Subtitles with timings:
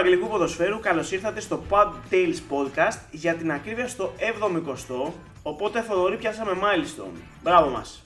[0.00, 5.12] του αγγλικού ποδοσφαίρου, καλώς ήρθατε στο Pub Tales Podcast για την ακρίβεια στο 70ο.
[5.42, 7.20] Οπότε Θοδωρή πιάσαμε milestone.
[7.42, 8.02] Μπράβο μας.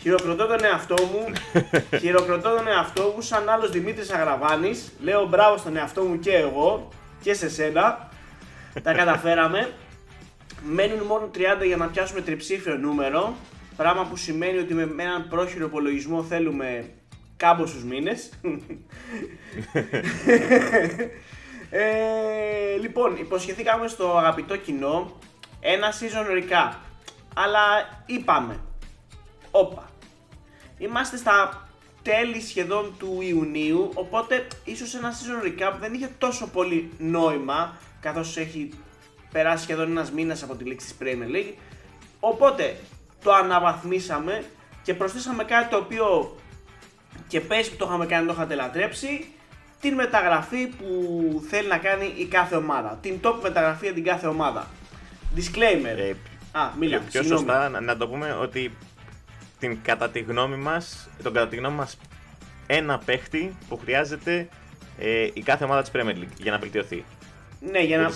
[0.00, 1.32] Χειροκροτώ τον εαυτό μου,
[2.00, 4.92] χειροκροτώ τον εαυτό μου σαν άλλος Δημήτρης Αγραβάνης.
[5.00, 6.88] Λέω μπράβο στον εαυτό μου και εγώ
[7.22, 8.08] και σε σένα.
[8.82, 9.72] Τα καταφέραμε.
[10.64, 13.34] Μένουν μόνο 30 για να πιάσουμε τριψήφιο νούμερο.
[13.76, 16.90] Πράγμα που σημαίνει ότι με έναν πρόχειρο υπολογισμό θέλουμε
[17.36, 18.30] κάμποσους μήνες.
[21.70, 25.18] ε, λοιπόν, υποσχεθήκαμε στο αγαπητό κοινό
[25.60, 26.72] ένα season recap.
[27.34, 27.60] Αλλά
[28.06, 28.60] είπαμε,
[29.50, 29.90] όπα,
[30.78, 31.68] είμαστε στα
[32.02, 38.36] τέλη σχεδόν του Ιουνίου, οπότε ίσως ένα season recap δεν είχε τόσο πολύ νόημα, καθώς
[38.36, 38.70] έχει
[39.32, 41.54] περάσει σχεδόν ένας μήνας από τη λήξη της Premier League.
[42.20, 42.76] Οπότε
[43.22, 44.44] το αναβαθμίσαμε
[44.82, 46.36] και προσθέσαμε κάτι το οποίο
[47.28, 49.26] και πες που το είχαμε κάνει, το είχατε λατρέψει,
[49.80, 52.98] την μεταγραφή που θέλει να κάνει η κάθε ομάδα.
[53.02, 54.66] Την top μεταγραφή για την κάθε ομάδα.
[55.36, 55.98] Disclaimer.
[55.98, 56.12] Ε,
[56.52, 58.72] Α, μίλα, πιο, πιο σωστά να, να, το πούμε ότι
[59.58, 61.98] την κατά τη γνώμη μας, τον κατά τη γνώμη μας
[62.66, 64.48] ένα παίχτη που χρειάζεται
[64.98, 67.04] ε, η κάθε ομάδα της Premier League για να βελτιωθεί.
[67.60, 68.10] Ναι, για να,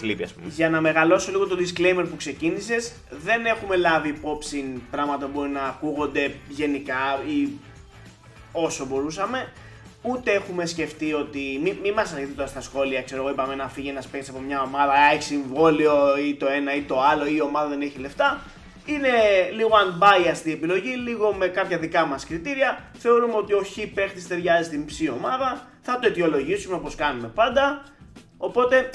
[0.48, 2.92] για να μεγαλώσω λίγο το disclaimer που ξεκίνησες,
[3.24, 7.48] δεν έχουμε λάβει υπόψη πράγματα που μπορεί να ακούγονται γενικά ή
[8.52, 9.48] όσο μπορούσαμε.
[10.02, 11.60] Ούτε έχουμε σκεφτεί ότι.
[11.62, 14.40] Μην μη μας αρχίσετε τώρα στα σχόλια, ξέρω εγώ, είπαμε να φύγει ένας παίκτης από
[14.40, 17.98] μια ομάδα, έχει συμβόλαιο ή το ένα ή το άλλο, ή η ομάδα δεν έχει
[17.98, 18.40] λεφτά.
[18.84, 19.08] Είναι
[19.52, 22.90] λίγο unbiased η επιλογή, λίγο με κάποια δικά μας κριτήρια.
[22.98, 25.68] Θεωρούμε ότι ο Χ παίχτη ταιριάζει στην ψή ομάδα.
[25.80, 27.82] Θα το αιτιολογήσουμε όπως κάνουμε πάντα.
[28.36, 28.90] Οπότε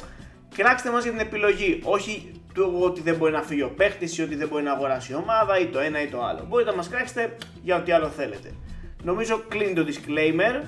[0.56, 1.80] κράξτε μας για την επιλογή.
[1.84, 5.12] Όχι του ότι δεν μπορεί να φύγει ο παίχτη ή ότι δεν μπορεί να αγοράσει
[5.12, 6.46] η ομάδα ή το ένα ή το άλλο.
[6.48, 8.54] Μπορείτε να μας κράξετε για ό,τι άλλο θέλετε.
[9.06, 10.64] Νομίζω κλείνει το disclaimer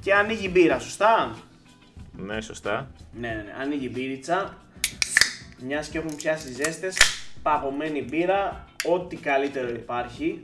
[0.00, 1.36] και ανοίγει μπύρα, σωστά;
[2.16, 2.90] Ναι, σωστά.
[3.12, 3.54] Ναι, ναι, ναι.
[3.60, 4.56] ανοίγει μπύριτσα.
[5.66, 6.96] Μιας και έχουν πιάσει ζέστες,
[7.42, 10.42] παγωμένη μπύρα, ό,τι καλύτερο υπάρχει.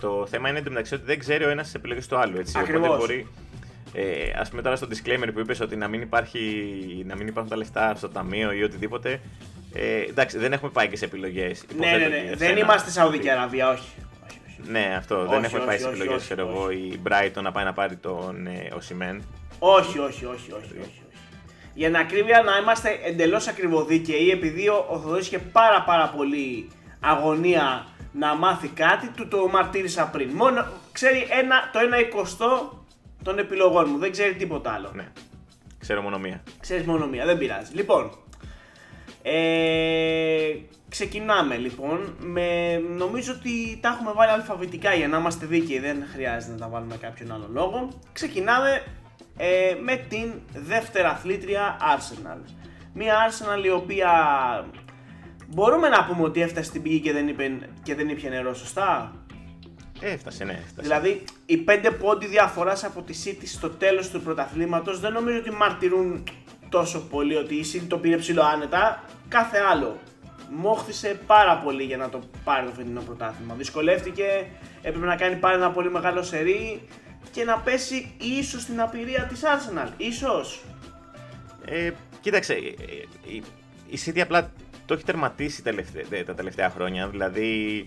[0.00, 2.38] Το θέμα είναι εντωμεταξύ ότι δεν ξέρει ο ένας τις επιλογές του άλλου.
[2.38, 2.58] Έτσι.
[2.58, 2.88] Ακριβώς.
[2.88, 3.26] Οπότε μπορεί,
[3.92, 6.42] ε, ας πούμε τώρα στο disclaimer που είπες ότι να μην, υπάρχει,
[7.06, 9.20] να μην υπάρχουν τα λεφτά στο ταμείο ή οτιδήποτε.
[9.72, 11.64] Ε, εντάξει, δεν έχουμε πάει και σε επιλογές.
[11.76, 12.36] Ναι, ναι, ναι.
[12.36, 13.88] Δεν είμαστε Σαουδική Αραβία, όχι.
[14.66, 15.26] Ναι, αυτό.
[15.26, 18.70] δεν έχουμε πάει σε επιλογές, ξέρω εγώ, η Brighton να πάει να πάρει τον ε,
[18.76, 19.22] Οσημέν.
[19.58, 21.02] Όχι, όχι, όχι, όχι, όχι.
[21.74, 26.68] Για να ακρίβεια να είμαστε εντελώς ακριβοδίκαιοι, επειδή ο, ο Θοδωρής είχε πάρα πάρα πολύ
[27.00, 30.30] αγωνία να μάθει κάτι, του το μαρτύρησα πριν.
[30.30, 32.84] Μόνο ξέρει ένα, το ένα εικοστό
[33.22, 34.90] των επιλογών μου, δεν ξέρει τίποτα άλλο.
[34.94, 35.08] Ναι.
[35.78, 36.42] Ξέρω μόνο μία.
[36.60, 37.74] Ξέρεις μόνο μία, δεν πειράζει.
[37.74, 38.10] Λοιπόν,
[39.22, 40.54] ε,
[40.88, 42.78] Ξεκινάμε λοιπόν με.
[42.96, 46.96] Νομίζω ότι τα έχουμε βάλει αλφαβητικά για να είμαστε δίκαιοι, δεν χρειάζεται να τα βάλουμε
[46.96, 47.88] κάποιον άλλο λόγο.
[48.12, 48.82] Ξεκινάμε
[49.36, 52.38] ε, με την δεύτερη αθλήτρια Arsenal.
[52.92, 54.10] Μια Arsenal η οποία
[55.46, 59.12] μπορούμε να πούμε ότι έφτασε στην πηγή και δεν, είπε, και δεν ήπια νερό, σωστά;
[60.00, 60.80] Έφτασε, ναι, έφτασε.
[60.82, 65.50] Δηλαδή, οι πέντε πόντι διαφοράς από τη City στο τέλος του πρωταθλήματος δεν νομίζω ότι
[65.50, 66.24] μαρτυρούν
[66.68, 69.04] τόσο πολύ ότι η City το πήρε ψηλό άνετα.
[69.28, 69.98] Κάθε άλλο
[70.50, 73.54] μόχθησε πάρα πολύ για να το πάρει το φετινό πρωτάθλημα.
[73.54, 74.46] Δυσκολεύτηκε,
[74.82, 76.82] έπρεπε να κάνει πάλι ένα πολύ μεγάλο σερί
[77.30, 79.88] και να πέσει ίσως στην απειρία της Arsenal.
[79.96, 80.62] Ίσως.
[81.64, 82.62] Ε, κοίταξε, ε,
[83.24, 83.42] η,
[83.88, 84.50] η City απλά
[84.86, 85.62] το έχει τερματίσει
[86.26, 87.08] τα τελευταία χρόνια.
[87.08, 87.84] Δηλαδή,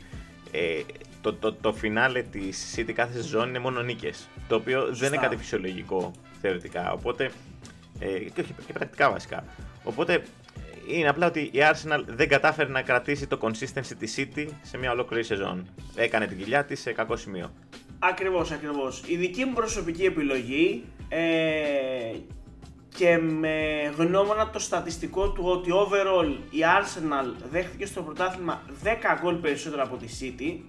[0.51, 0.81] ε,
[1.21, 4.27] το, το, το φινάλε της City κάθε σεζόν είναι μόνο νίκες.
[4.47, 6.11] Το οποίο δεν είναι κάτι φυσιολογικό
[6.41, 6.91] θεωρητικά.
[6.91, 7.31] Οπότε,
[7.99, 9.43] ε, και όχι και πρακτικά βασικά.
[9.83, 10.23] Οπότε
[10.97, 14.91] είναι απλά ότι η Arsenal δεν κατάφερε να κρατήσει το consistency της City σε μια
[14.91, 15.67] ολόκληρη σεζόν.
[15.95, 17.51] Έκανε την κοιλιά της σε κακό σημείο.
[17.99, 19.03] Ακριβώς, ακριβώς.
[19.07, 21.21] Η δική μου προσωπική επιλογή ε,
[22.95, 23.55] και με
[23.97, 28.87] γνώμονα το στατιστικό του ότι overall η Arsenal δέχτηκε στο πρωτάθλημα 10
[29.21, 30.59] γκολ περισσότερο από τη City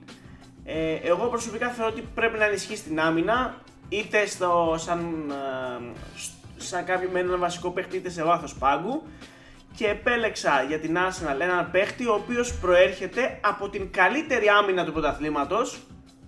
[0.65, 3.55] ε, εγώ προσωπικά θεωρώ ότι πρέπει να ενισχύσει την άμυνα
[3.89, 5.93] είτε στο, σαν, ε,
[6.57, 9.03] σαν κάποιο με έναν βασικό παίχτη είτε σε βάθος πάγκου
[9.77, 14.93] και επέλεξα για την Arsenal έναν παίχτη ο οποίος προέρχεται από την καλύτερη άμυνα του
[14.93, 15.79] πρωταθλήματος.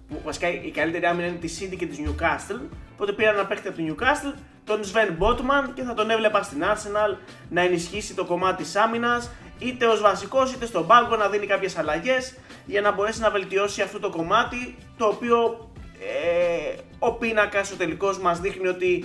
[0.08, 2.60] Που βασικά η καλύτερη άμυνα είναι τη City και της Newcastle.
[2.92, 6.62] Οπότε πήρα ένα παίχτη από την Newcastle τον Sven Botman και θα τον έβλεπα στην
[6.62, 7.16] Arsenal
[7.50, 11.78] να ενισχύσει το κομμάτι της άμυνας είτε ως βασικός είτε στον πάγκο να δίνει κάποιες
[11.78, 12.36] αλλαγές
[12.66, 15.70] για να μπορέσει να βελτιώσει αυτό το κομμάτι το οποίο
[16.00, 19.04] ε, ο πίνακας ο τελικός μας δείχνει ότι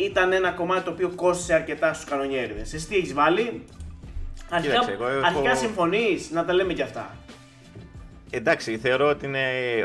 [0.00, 2.74] ήταν ένα κομμάτι το οποίο κόστησε αρκετά στους κανονιέριδες.
[2.74, 3.64] Εσύ τι έχεις βάλει,
[4.50, 5.26] Αρχικά, Κοίταξε, εγώ έχω...
[5.26, 7.16] αρχικά συμφωνείς, να τα λέμε κι αυτά;
[8.30, 9.42] εντάξει, θεωρώ ότι είναι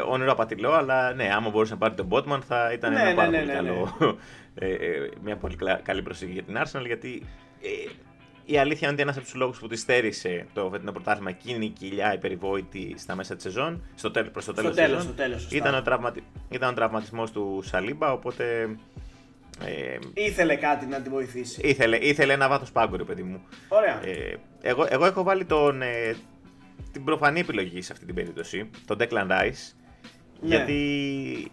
[0.08, 3.16] όνειρο απατηλό, αλλά ναι, άμα μπορούσε να πάρεις τον Botman θα ήταν Ναι, ένα ναι,
[3.16, 3.98] πάρα ναι, πολύ ναι, καλό,
[4.56, 7.24] ε, ε, μια πολύ κλα- καλή προσήγη για την Arsenal, γιατί
[7.62, 7.90] ε,
[8.46, 11.66] η αλήθεια είναι ότι ένας από τους λόγους που τη στέρισε το φετινό πρωτάθλημα εκείνη
[11.66, 15.04] η κοιλιά η περιβόητη στα μέσα της σεζόν, στο τέλο, προς το τέλος Στο τέλος,
[15.04, 15.56] στο τέλος, σωστά.
[15.58, 16.24] ήταν, ο τραυματι...
[16.50, 18.76] ήταν ο τραυματισμός του Σαλίμπα, οπότε
[19.66, 21.62] ε, Ήθελε κάτι να τη βοηθήσει.
[21.64, 23.42] ήθελε, ήθελε ένα βάθος πάγκου, ρε παιδί μου.
[23.68, 24.02] Ωραία.
[24.06, 26.16] Ε, εγώ, εγώ έχω βάλει τον, ε,
[26.92, 29.72] την προφανή επιλογή σε αυτή την περίπτωση, τον Declan Rice,
[30.40, 30.56] Ναι.
[30.56, 31.52] γιατί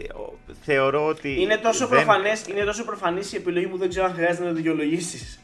[0.00, 1.40] ε, ο- θεωρώ ότι...
[1.42, 4.48] είναι, τόσο δεν- προφανές, είναι τόσο προφανής η επιλογή που δεν ξέρω αν χρειάζεται να
[4.50, 5.40] το δικαιολογήσεις.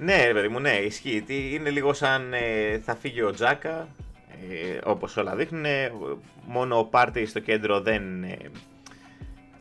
[0.00, 1.22] Ναι, ρε παιδί μου, ναι, ισχύει.
[1.26, 3.88] Τι- Είναι λίγο σαν ε, θα φύγει ο Τζάκα,
[4.50, 5.64] ε, όπως όλα δείχνουν.
[5.64, 5.92] ε,
[6.46, 8.36] μόνο ο Πάρτι στο κέντρο δεν, ε,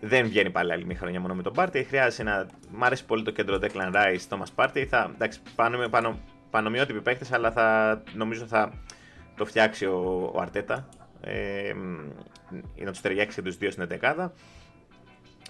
[0.02, 1.84] δεν βγαίνει πάλι άλλη μια χρονιά μόνο με τον Πάρτι.
[1.84, 2.46] Χρειάζεται να...
[2.72, 4.86] Μ' αρέσει πολύ το κέντρο Declan Rice, Thomas Partey.
[4.90, 8.72] Θα, εντάξει, πάνω, πάνω, πανομοιότυποι παίκτες, αλλά θα, νομίζω θα
[9.36, 10.90] το φτιάξει ο, ο Αρτέτα.
[11.22, 12.10] Ε, μ,
[12.84, 14.34] να τους ταιριάξει και τους δύο στην δεκάδα.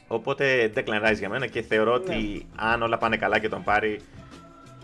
[0.07, 2.39] Οπότε Declan Rice για μένα και θεωρώ ότι Ναι.
[2.55, 3.99] αν όλα πάνε καλά και τον πάρει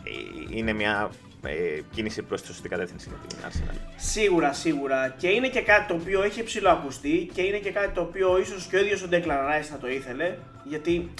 [0.03, 1.09] ε, είναι μια
[1.45, 3.77] ε, κίνηση προς τη σωστή κατεύθυνση για την Arsenal.
[3.95, 5.15] Σίγουρα, σίγουρα.
[5.17, 8.65] Και είναι και κάτι το οποίο έχει ψηλοακουστεί και είναι και κάτι το οποίο ίσως
[8.65, 10.37] και ο ίδιος ο Declan Rice θα το ήθελε.
[10.63, 11.13] Γιατί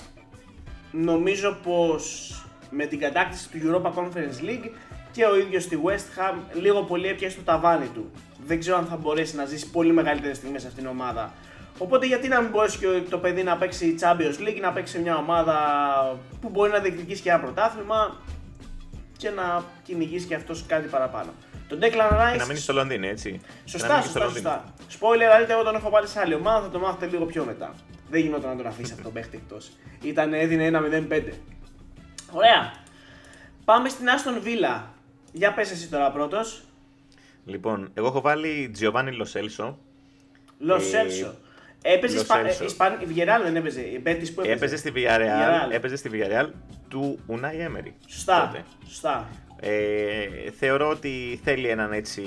[0.92, 2.32] νομίζω πως
[2.70, 4.70] με την κατάκτηση του Europa Conference League
[5.12, 8.12] και ο ίδιος στη West Ham λίγο πολύ έπιασε το ταβάνι του.
[8.46, 11.34] Δεν ξέρω αν θα μπορέσει να ζήσει πολύ μεγαλύτερες στιγμές σε αυτήν την ομάδα.
[11.78, 15.02] Οπότε γιατί να μην μπορέσει και το παιδί να παίξει Champions League, να παίξει σε
[15.02, 15.56] μια ομάδα
[16.42, 18.18] που μπορεί να διεκδικήσει και ένα πρωτάθλημα
[19.24, 21.32] και να κυνηγήσει και αυτός κάτι παραπάνω.
[21.68, 22.32] Τον Declan Rice.
[22.32, 23.32] Και να μείνεις στο Λονδίνο, έτσι.
[23.32, 24.74] Και να Σωστά, μείνει σωστά, σωστά.
[25.00, 27.74] Spoiler alert, εγώ τον έχω πάρει σε άλλη ομάδα, θα το μάθετε λίγο πιο μετά.
[28.10, 29.72] Δεν γινόταν να τον αφήσει αυτόν τον παίχτη εκτός.
[30.02, 30.70] Ήταν, έδινε
[31.10, 31.24] 1-0-5.
[32.32, 32.74] Ωραία.
[33.66, 34.82] Πάμε στην Aston Villa.
[35.32, 36.64] Για πες εσύ τώρα πρώτος.
[37.46, 39.74] Λοιπόν, εγώ έχω βάλει Giovanni Lo Celso.
[40.60, 41.02] Λο Ε, Σέλσο.
[41.06, 41.30] Έπαιζε Lo Ισπα...
[41.30, 41.34] Celso.
[41.34, 41.43] ε,
[42.66, 42.94] Ισπαν...
[43.02, 43.82] η Villarreal δεν έπαιζε.
[43.82, 44.52] Η Betis που έπαιζε.
[44.52, 45.68] Έπαιζε στη Villarreal.
[45.68, 46.50] Villarreal, έπαιζε στη Villarreal
[46.88, 47.92] του Unai Emery.
[48.08, 48.48] Σωστά.
[48.52, 48.64] τότε.
[48.88, 49.30] Σωστά.
[49.60, 52.24] Ε, θεωρώ ότι θέλει έναν έτσι.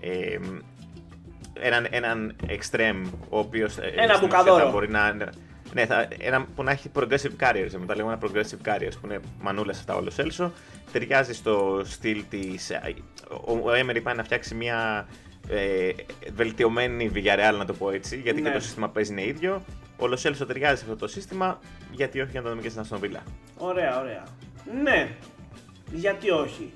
[0.00, 0.38] Ε,
[1.60, 3.76] έναν, έναν extreme ο οποίος.
[3.78, 4.64] Ένα μπουκαδόρο.
[4.64, 5.16] Θα μπορεί να.
[5.74, 9.20] Ναι, θα, ένα που να έχει progressive carriers, με τα λεγόμενα progressive carriers που είναι
[9.40, 10.52] μανούλες αυτά όλος Σέλσο.
[10.92, 12.70] Ταιριάζει στο στυλ της.
[13.44, 15.06] Ο, ο Emery πάει να φτιάξει μια
[15.48, 15.90] ε,
[16.34, 18.48] βελτιωμένη Villarreal, να το πω έτσι, γιατί Ναι.
[18.48, 19.62] και το σύστημα παίζει είναι ίδιο.
[19.96, 21.58] Ο Λοσέλσο ταιριάζει σε αυτό το σύστημα,
[21.90, 23.20] γιατί όχι για να το δούμε και στην Αστον Villa.
[23.56, 24.22] Ωραία, ωραία.
[24.82, 25.08] Ναι.
[25.92, 26.72] Γιατί όχι.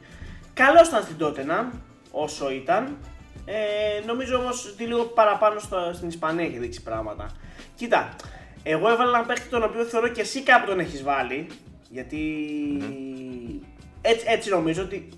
[0.55, 1.73] Καλό ήταν στην Τότενα,
[2.11, 2.97] όσο ήταν.
[3.45, 7.27] Ε, νομίζω όμως ότι λίγο παραπάνω στο, στην Ισπανία έχει δείξει πράγματα.
[7.75, 8.15] Κοίτα,
[8.63, 11.47] εγώ έβαλα έναν παίχτη τον οποίο θεωρώ και εσύ κάπου τον έχεις βάλει.
[11.91, 12.23] Γιατί
[14.01, 15.09] έτσι, έτσι νομίζω ότι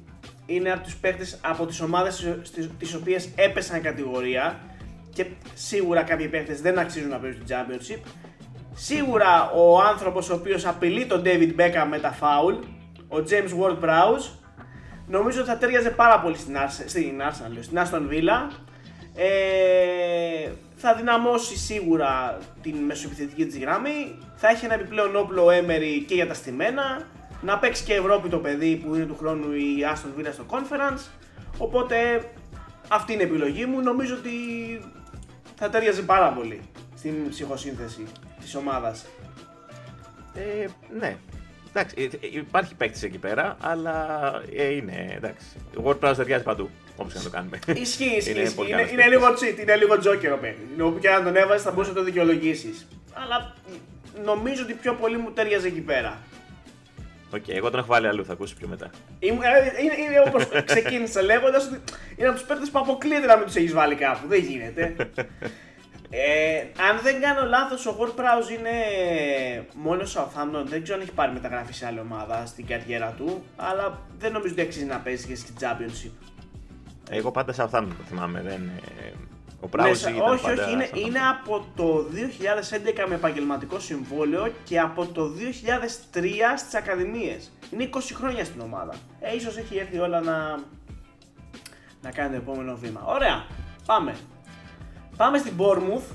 [0.50, 4.58] είναι από τους παίχτες από τις ομάδες στις, τις οποίες έπεσαν κατηγορία
[5.12, 8.00] και σίγουρα κάποιοι παίχτες δεν αξίζουν να παίζουν στην Championship.
[8.74, 12.64] Σίγουρα ο άνθρωπος ο οποίος απειλεί τον David Beckham με τα foul,
[13.08, 14.30] ο James Ward-Prowse,
[15.06, 18.52] νομίζω ότι θα τέριαζε πάρα πολύ στην, Arse- στην Arsenal, λέω, στην Aston Villa.
[19.14, 26.04] Ε, θα δυναμώσει σίγουρα την μεσοεπιθετική της γραμμή, θα έχει ένα επιπλέον όπλο ο Emery
[26.06, 27.06] και για τα στημένα,
[27.40, 31.06] να παίξει και Ευρώπη το παιδί που είναι του χρόνου η Aston Villa στο Conference,
[31.58, 32.24] οπότε
[32.88, 34.30] αυτή είναι η επιλογή μου, νομίζω ότι
[35.56, 36.60] θα τέριαζε πάρα πολύ
[36.96, 38.02] στην ψυχοσύνθεση
[38.40, 39.06] της ομάδας.
[40.34, 40.66] Ε,
[40.98, 41.16] ναι.
[41.68, 45.46] Εντάξει, ε, ε, υπάρχει παίκτης εκεί πέρα, αλλά ε, είναι εντάξει.
[45.76, 47.58] Ο Ward-Prowse ταιριάζει παντού, όπως και να το κάνουμε.
[47.66, 48.30] Ισχύει, ισχύει.
[48.30, 49.18] Είναι Είναι, πολύ είναι, καλός είναι παίκτης.
[49.18, 50.82] λίγο cheat, είναι λίγο τζόκερ ο παίκτης.
[50.82, 52.86] Όπου και αν τον έβαζες θα μπορούσε να το δικαιολογήσεις.
[53.12, 53.54] Αλλά
[54.24, 56.18] νομίζω ότι πιο πολύ μου ταίριαζε εκεί πέρα.
[57.34, 58.90] Οκ, εγώ τον έχω βάλει αλλού, θα ακούσει πιο μετά.
[59.18, 61.80] Ήμουν- ε, Είναι, είναι όπως ξεκίνησα λέγοντας ότι
[62.16, 64.28] είναι από τους παίκτες που αποκλείεται να μην τους έχεις βάλει κάπου.
[64.28, 64.94] Δεν γίνεται.
[66.10, 66.58] Ε,
[66.90, 68.70] αν δεν κάνω λάθος, ο Ward Prowse είναι
[69.74, 70.64] μόνο Southampton.
[70.64, 73.44] Δεν ξέρω αν έχει πάρει μεταγραφή σε άλλη ομάδα στην καριέρα του.
[73.56, 76.10] Αλλά δεν νομίζω ότι αξίζει να παίζει και στην Championship.
[77.10, 78.40] Εγώ πάντα σε αυτά το θυμάμαι.
[78.42, 78.70] Δεν,
[79.00, 79.12] ε,
[79.60, 81.06] ο Ναι, Πράουζ σα- ήταν όχι, πάντα όχι, είναι, Southampton.
[81.06, 87.52] είναι από το 2011 με επαγγελματικό συμβόλαιο και από το 2003 στις ακαδημίες.
[87.70, 88.94] Είναι 20 χρόνια στην ομάδα.
[89.20, 90.58] Ε, ίσως έχει έρθει όλα να,
[92.02, 93.02] να κάνει το επόμενο βήμα.
[93.06, 93.44] Ωραία,
[93.86, 94.14] πάμε.
[95.16, 96.14] Πάμε στην Bournemouth.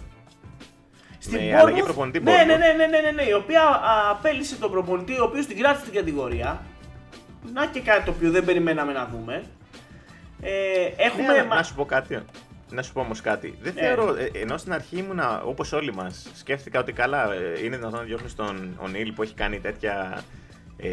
[1.30, 2.46] Με αλλαγή προπονητή ναι, Bournemouth.
[2.48, 5.58] ναι, ναι, ναι, ναι, ναι, ναι, η οποία α, απέλυσε τον προπονητή, ο οποίος την
[5.58, 6.62] κράτησε στην κατηγορία.
[7.54, 9.44] Να και κάτι το οποίο δεν περιμέναμε να δούμε.
[10.42, 10.52] Ε,
[10.98, 11.22] έχουμε...
[11.28, 12.20] Ναι, αλλά μα- να σου πω κάτι.
[12.74, 13.58] Να σου πω όμως κάτι.
[13.62, 13.82] Δεν Ε.
[13.82, 18.00] θεωρώ, ε, ενώ στην αρχή ήμουνα όπως όλοι μας, σκέφτηκα ότι καλά, ε, είναι δυνατόν
[18.00, 20.24] να διώχνεις τον Ονίλ που έχει κάνει τέτοια.
[20.78, 20.90] Ε,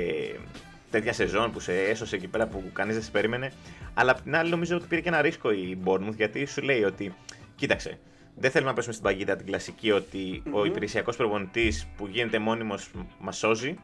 [0.91, 3.53] τέτοια σεζόν που σε έσωσε εκεί πέρα που κανείς δεν σε περίμενε.
[3.95, 6.85] Αλλά απ' την άλλη νομίζω ότι πήρε και ένα ρίσκο η Bournemouth γιατί σου λέει
[6.85, 7.15] ότι
[7.57, 7.99] κοίταξε.
[8.37, 12.91] Δεν θέλουμε να πέσουμε στην παγίδα την κλασική ότι ο υπηρεσιακός προπονητής που γίνεται μόνιμος
[13.21, 13.79] μας σώζει.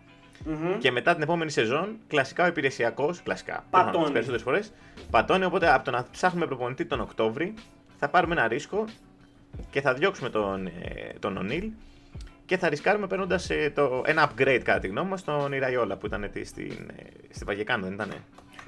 [0.45, 0.79] Μμμ.
[0.79, 4.03] Και μετά την επόμενη σεζόν, κλασικά ο υπηρεσιακός, κλασικά, Πατώνει.
[4.05, 4.73] τις περισσότερες φορές,
[5.11, 5.45] πατώνει.
[5.45, 7.55] Οπότε από το να ψάχνουμε προπονητή τον Οκτώβρη,
[7.99, 8.85] θα πάρουμε ένα ρίσκο
[9.71, 10.73] και θα διώξουμε τον, ε,
[11.19, 11.71] τον Ονίλ
[12.47, 13.51] και θα ρισκάρουμε παίρνοντας
[14.05, 17.85] ένα upgrade κατά τη γνώμη μας στον Ιραϊόλα που ήταν τι, στην, ε, στη Βαγεκάνο,
[17.85, 18.13] δεν ήταν.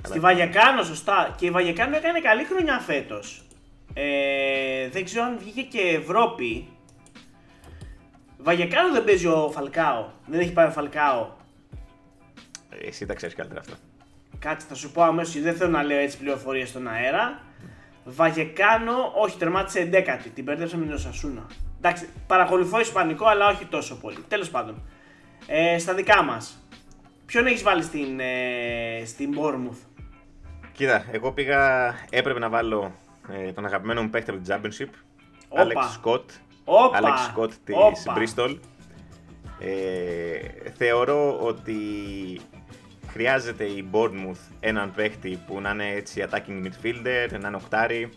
[0.02, 1.34] Στη Βαγεκάνο, σωστά.
[1.38, 3.42] Και η Βαγεκάνο έκανε καλή χρονιά φέτος.
[3.94, 6.68] Ε, δεν ξέρω αν βγήκε και Ευρώπη.
[8.38, 10.08] Βαγεκάνο δεν παίζει ο Φαλκάο.
[10.26, 11.30] Δεν έχει πάει ο Φαλκάο.
[12.86, 13.76] Εσύ τα ξέρεις καλύτερα αυτά.
[14.38, 17.42] Κάτσε, θα σου πω αμέσως, δεν θέλω να λέω έτσι πληροφορίες στον αέρα.
[18.10, 20.30] Βαγεκάνο, όχι, τερμάτισε 11η.
[20.34, 21.46] Την μπέρδεψα με την Οσασούνα.
[21.78, 24.24] Εντάξει, παρακολουθώ Ισπανικό, αλλά όχι τόσο πολύ.
[24.28, 24.82] Τέλος πάντων.
[25.46, 26.62] Ε, στα δικά μας.
[27.26, 30.02] Ποιον έχεις βάλει στην, ε, στην Bournemouth;
[30.72, 32.92] Κοίτα, εγώ πήγα, έπρεπε να βάλω
[33.28, 34.90] ε, τον αγαπημένο μου παίκτη από την Championship,
[35.48, 35.64] Όπα.
[35.64, 36.24] Alex Scott.
[36.64, 36.98] Όπα.
[37.02, 38.16] Alex Scott της Όπα.
[38.16, 38.58] Bristol.
[39.60, 41.74] Ε, θεωρώ ότι
[43.10, 48.08] χρειάζεται η Bournemouth έναν παίχτη που να είναι έτσι attacking midfielder, να είναι οκτάρι.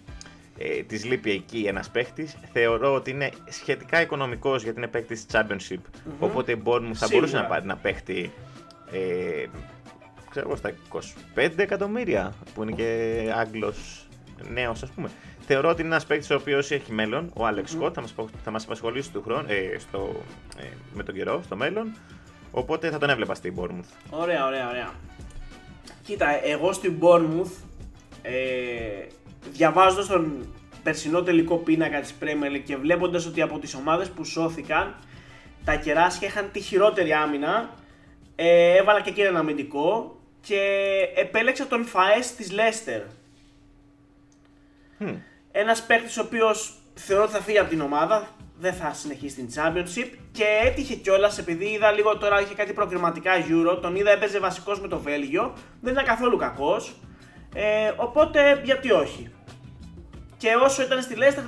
[0.58, 2.38] Ε, της λείπει εκεί ένας παίχτης.
[2.54, 5.80] Θεωρώ ότι είναι σχετικά οικονομικός γιατί είναι παίχτης της Championship.
[6.20, 7.42] Οπότε η Bournemouth θα μπορούσε Σίγουρα.
[7.42, 8.32] να πάρει ένα παίχτη
[8.92, 9.46] ε,
[10.30, 10.72] ξέρω εγώ, στα
[11.36, 14.08] 25 εκατομμύρια που είναι και Άγγλος
[14.54, 15.10] νέος ας πούμε.
[15.46, 18.30] Θεωρώ ότι είναι ένας παίκτης ο οποίος έχει μέλλον, ο Alex Scott, θα μας, απο-
[18.44, 20.24] θα μας απασχολήσει του χρόνου, ε, στο,
[20.60, 21.96] ε, με τον καιρό, στο μέλλον.
[22.52, 24.10] Οπότε θα τον έβλεπα στην Bournemouth.
[24.10, 24.94] Ωραία, ωραία, ωραία.
[26.04, 27.52] Κοίτα, εγώ στην Bournemouth,
[28.22, 28.34] ε,
[29.52, 30.54] διαβάζοντας τον
[30.84, 34.96] περσινό τελικό πίνακα της Premier League και βλέποντας ότι από τις ομάδες που σώθηκαν,
[35.66, 37.70] τα κεράσια είχαν τη χειρότερη άμυνα,
[38.36, 40.62] ε, έβαλα και εκεί ένα αμυντικό και
[41.16, 43.02] επέλεξα τον Φαές της Leicester.
[45.00, 45.16] Hm.
[45.52, 48.28] Ένας παίκτης ο οποίος θεωρώ ότι θα φύγει από την ομάδα,
[48.62, 53.32] δεν θα συνεχίσει την Championship και έτυχε κιόλας επειδή είδα λίγο τώρα είχε κάτι προκριματικά
[53.50, 56.96] Euro, τον είδα έπαιζε βασικός με το Βέλγιο, δεν ήταν καθόλου κακός.
[57.56, 59.32] Ε, οπότε γιατί όχι.
[60.38, 61.44] Και όσο ήταν στη Leicester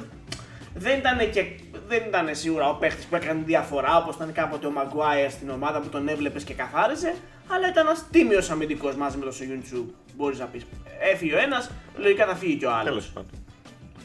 [0.74, 1.46] δεν ήταν, και,
[1.88, 5.80] δεν ήταν σίγουρα ο παίχτης που έκανε διαφορά όπως ήταν κάποτε ο Maguire στην ομάδα
[5.80, 7.16] που τον έβλεπες και καθάριζε,
[7.48, 9.86] αλλά ήταν ένας τίμιος αμυντικός μαζί με τον Σογιουντσού.
[10.16, 10.66] Μπορείς να πεις.
[11.12, 12.86] Έφυγε ο ένας, λογικά θα φύγει και ο άλλος.
[12.86, 13.46] Τέλος πάντων.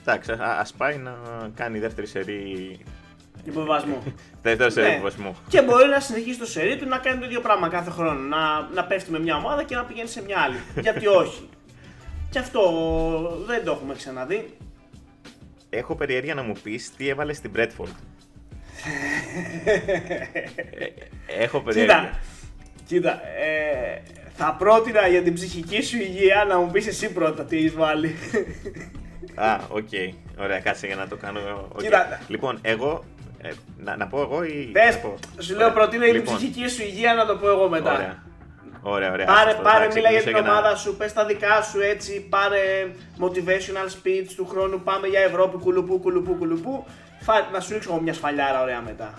[0.01, 1.17] Εντάξει, α ας πάει να
[1.55, 2.79] κάνει δεύτερη σερή.
[3.45, 4.03] Υποβασμό.
[4.43, 4.93] Δεύτερο σερή Ναι.
[4.95, 5.35] υποβασμό.
[5.49, 8.13] Και μπορεί να συνεχίσει το σερί του να κάνει το ίδιο πράγμα κάθε χρόνο.
[8.21, 10.57] Να, να πέφτει με μια ομάδα και να πηγαίνει σε μια άλλη.
[10.85, 11.49] Γιατί όχι.
[12.31, 12.63] Και αυτό
[13.47, 14.57] δεν το έχουμε ξαναδεί.
[15.71, 17.89] Έχω περιέργεια να μου πεις τι έβαλες στην Brentford.
[21.27, 21.95] Ε, Έχω περιέργεια.
[21.95, 22.19] Κοίτα,
[22.87, 24.03] κοίτα ε,
[24.35, 28.15] θα πρότεινα για την ψυχική σου υγεία να μου πεις εσύ πρώτα τι έχεις βάλει.
[29.35, 29.89] Α, οκ.
[30.39, 31.69] Ωραία, κάτσε για να το κάνω.
[31.73, 31.83] οκ.
[31.83, 32.21] Κοίτα.
[32.29, 33.05] Λοιπόν, εγώ.
[33.41, 34.71] Ε, να, να πω εγώ ή.
[34.73, 35.15] Πες, να πω.
[35.39, 35.73] σου λέω Ωραία.
[35.73, 37.93] προτείνω για την Λοιπόν, ψυχική σου υγεία να το πω εγώ μετά.
[37.95, 38.23] Ωραία.
[38.83, 39.27] Ωραία, ωραία.
[39.27, 41.81] Πάρε, Αυτό, πάρε, εντάξει, μίλα για ξεκινήσω την να- ομάδα σου, πες τα δικά σου
[41.81, 42.59] έτσι, πάρε
[43.21, 46.85] motivational speech του χρόνου, πάμε για Ευρώπη, κουλουπού, κουλουπού, κουλουπού.
[47.21, 47.33] Φα...
[47.53, 49.15] Να σου ρίξω εγώ μια σφαλιάρα ωραία μετά.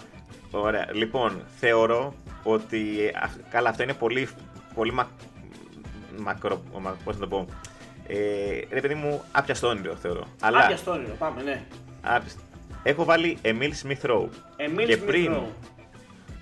[0.51, 0.85] Ωραία.
[0.93, 3.05] Λοιπόν, θεωρώ ότι.
[3.05, 4.29] ε, αυ- Καλά, αυτό είναι πολύ,
[4.73, 5.07] πολύ μα...
[6.17, 6.63] μακρό.
[6.79, 6.95] Μα...
[7.03, 7.45] Πώς να το πω.
[8.07, 8.15] Ε,
[8.73, 10.23] ρε παιδί μου, άπιαστο όνειρο θεωρώ.
[10.41, 10.59] Αλλά.
[10.59, 11.61] Άπια στο όνειρο, πάμε, ναι.
[12.01, 12.41] άπιαστο.
[12.83, 14.29] Έχω βάλει Emil Smith Rowe.
[14.55, 15.69] Εμίλ και Smith πριν, Rowe.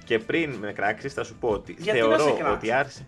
[0.03, 3.05] και πριν με κράξεις, θα σου πω ότι Γιατί να σε θεωρώ κράξει; ότι άρχισε.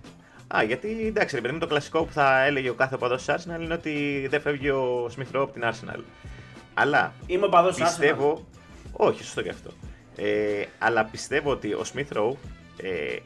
[0.56, 3.36] Α, γιατί εντάξει, ρε παιδί μου, το κλασικό που θα έλεγε ο κάθε οπαδός της
[3.36, 6.00] Arsenal είναι ότι δεν φεύγει ο Smith Rowe από την Arsenal.
[6.74, 8.48] Αλλά Είμαι ο παδός πιστεύω.
[8.92, 9.72] Όχι, σωστό και αυτό.
[10.16, 12.34] Ε, αλλά πιστεύω ότι ο Smith Rowe
[12.78, 13.18] ε,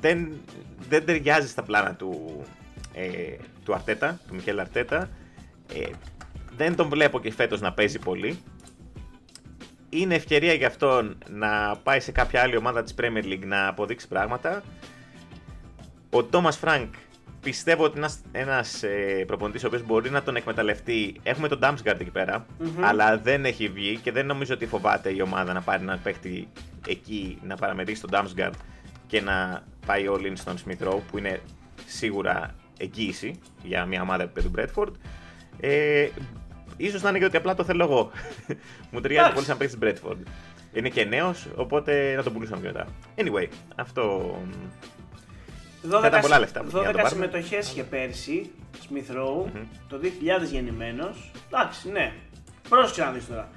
[0.00, 0.32] δεν,
[0.88, 2.42] δεν ταιριάζει στα πλάνα του,
[2.92, 5.08] ε, του Αρτέτα, του Μικέλ Αρτέτα.
[5.74, 5.90] Ε,
[6.56, 8.38] δεν τον βλέπω και φέτος να παίζει πολύ.
[9.90, 14.08] Είναι ευκαιρία για αυτόν να πάει σε κάποια άλλη ομάδα της Premier League να αποδείξει
[14.08, 14.62] πράγματα.
[16.10, 16.94] Ο Τόμας Φρανκ
[17.42, 21.20] πιστεύω ότι είναι ένας ε, προπονητής ο οποίος μπορεί να τον εκμεταλλευτεί.
[21.22, 22.46] Έχουμε τον Damsgaard εκεί πέρα,
[22.80, 26.48] αλλά δεν έχει βγει και δεν νομίζω ότι φοβάται η ομάδα να πάρει έναν παίχτη
[26.86, 28.52] εκεί να παραμερίσει τον Damsgaard
[29.06, 31.40] και να πάει all in στον Smith Rowe που είναι
[31.86, 34.92] σίγουρα εγγύηση για μια ομάδα επίπεδου Bradford.
[35.60, 36.08] Ε,
[36.78, 38.10] ίσως να είναι και ότι απλά το θέλω εγώ.
[38.90, 39.34] Μου ταιριάζει Εντάξει.
[39.34, 40.16] πολύ σαν παίχτη της Bradford.
[40.72, 42.86] Είναι και νέος, οπότε να τον πουλούσαμε και μετά.
[43.16, 44.34] Anyway, αυτό
[45.84, 47.08] 12, Θα ήταν πολλά λεφτά για να το 12 πάρουμε.
[47.08, 48.50] συμμετοχές είχε πέρσι,
[48.82, 49.62] Smith Rowe, Μμμ.
[49.88, 51.30] το 2000 γεννημένος.
[51.46, 52.12] Εντάξει, ναι.
[52.68, 53.48] Πρόσεξε να δεις τώρα.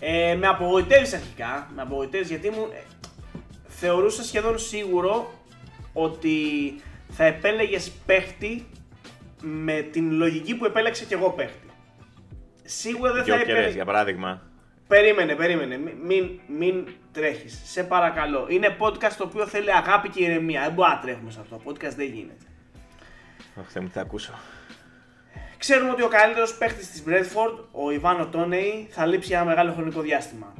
[0.00, 2.78] Ε, με απογοητεύεις αρχικά, με απογοητεύεις γιατί μου ε,
[3.66, 5.32] θεωρούσα σχεδόν σίγουρο
[5.92, 6.38] ότι
[7.08, 8.66] θα επέλεγες παίχτη
[9.42, 11.63] με την λογική που επέλεξε και εγώ παίχτη.
[12.64, 13.74] Σίγουρα δεν θα Γιώκερες, επέλεγε.
[13.74, 14.42] για παράδειγμα.
[14.88, 15.76] Περίμενε, περίμενε.
[15.78, 17.60] Μην, μην, μην τρέχεις.
[17.64, 18.46] Σε παρακαλώ.
[18.50, 20.60] Είναι podcast το οποίο θέλει αγάπη και ηρεμία.
[20.60, 21.60] Δεν μπορούμε να τρέχουμε σε αυτό.
[21.66, 22.44] Podcast δεν γίνεται.
[23.60, 24.32] Αχ, Θεέ μου, τι θα ακούσω.
[25.58, 29.72] Ξέρουμε ότι ο καλύτερος παίχτη της Bradford, ο Ιβάνο Τόνεϊ, θα λείψει για ένα μεγάλο
[29.72, 30.54] χρονικό διάστημα.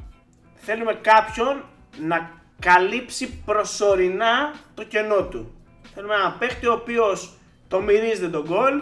[0.55, 1.63] Θέλουμε κάποιον
[1.97, 5.55] να καλύψει προσωρινά το κενό του.
[5.93, 7.33] Θέλουμε ένα παίχτη ο οποίος
[7.67, 8.81] το μυρίζεται τον γκολ,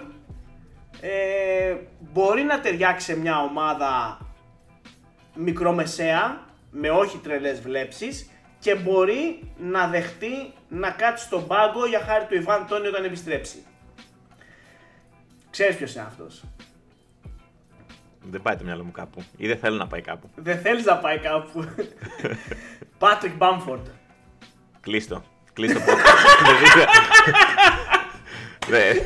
[1.05, 4.19] ε, μπορεί να ταιριάξει σε μια ομάδα
[5.35, 8.29] μικρομεσαία, με όχι τρελές βλέψεις
[8.59, 13.63] και μπορεί να δεχτεί να κάτσει στον πάγκο για χάρη του Ιβάν Τόνι όταν επιστρέψει.
[15.49, 16.43] Ξέρεις ποιος είναι αυτός;
[18.21, 19.23] Δεν πάει το μυαλό μου κάπου.
[19.37, 20.29] Ή δεν θέλω να πάει κάπου.
[20.35, 21.65] Δεν θέλεις να πάει κάπου.
[23.01, 23.83] Patrick Bamford.
[24.79, 25.23] Κλείστο.
[25.53, 27.33] Κλείστο podcast.
[28.67, 29.03] Δεν-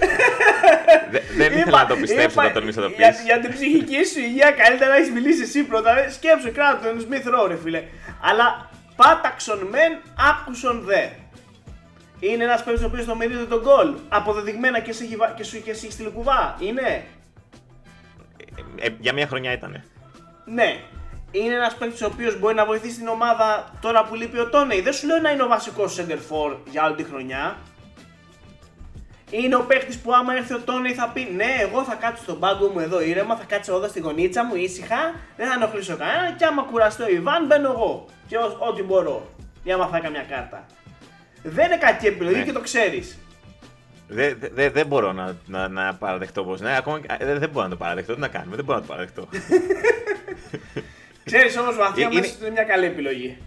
[1.11, 3.21] Δεν δεν ήθελα να το πιστέψω όταν τολμήσω να το για, πεις.
[3.23, 5.99] για την ψυχική σου υγεία καλύτερα να έχεις μιλήσει εσύ πρώτα.
[5.99, 7.83] Ε, Σκέψου, κράτο τον Smith Rowe, ρε φίλε.
[8.21, 9.91] Αλλά πάταξον μεν,
[10.29, 11.05] άκουσον δε.
[12.19, 13.93] Είναι ένας παίκτης ο οποίος το μυρίζει τον γκολ.
[14.09, 16.55] Αποδεδειγμένα και σε έχει, βα- και σου και σε έχεις στείλει κουβά.
[16.59, 17.03] Είναι;
[18.79, 19.83] Ε, Για μια χρονιά ήτανε.
[20.45, 20.79] Ναι.
[21.31, 24.81] Είναι ένας παίκτης ο οποίος μπορεί να βοηθήσει την ομάδα τώρα που λείπει ο Τόνεϊ.
[24.81, 27.57] Δεν σου λέω να είναι ο βασικός center for για όλη τη χρονιά.
[29.31, 32.39] Είναι ο παίκτη που άμα έρθει ο Τόνεϊ θα πει Ναι, εγώ θα κάτσω στον
[32.39, 36.35] πάγκο μου εδώ ήρεμα, θα κάτσω εδώ στη γωνίτσα μου ήσυχα, δεν θα ενοχλήσω κανένα
[36.37, 38.05] και άμα κουραστεί ο Ιβάν μπαίνω εγώ.
[38.27, 39.29] Και ό- ό,τι μπορώ.
[39.63, 40.65] Ή άμα φάει καμιά κάρτα.
[41.43, 42.43] Δεν είναι κακή επιλογή Ναι.
[42.43, 43.17] και το ξέρεις.
[44.07, 47.63] Δεν δε, δεν μπορώ να, να, να παραδεχτώ πως ναι, ακόμα, και- ε, δεν μπορώ
[47.63, 48.13] να το παραδεχτώ.
[48.13, 49.27] Τι να κάνουμε, δεν μπορώ να το παραδεχτώ.
[51.23, 53.37] Ξέρεις όμως βαθιά Ε, είναι- μέσα ότι είναι μια καλή επιλογή.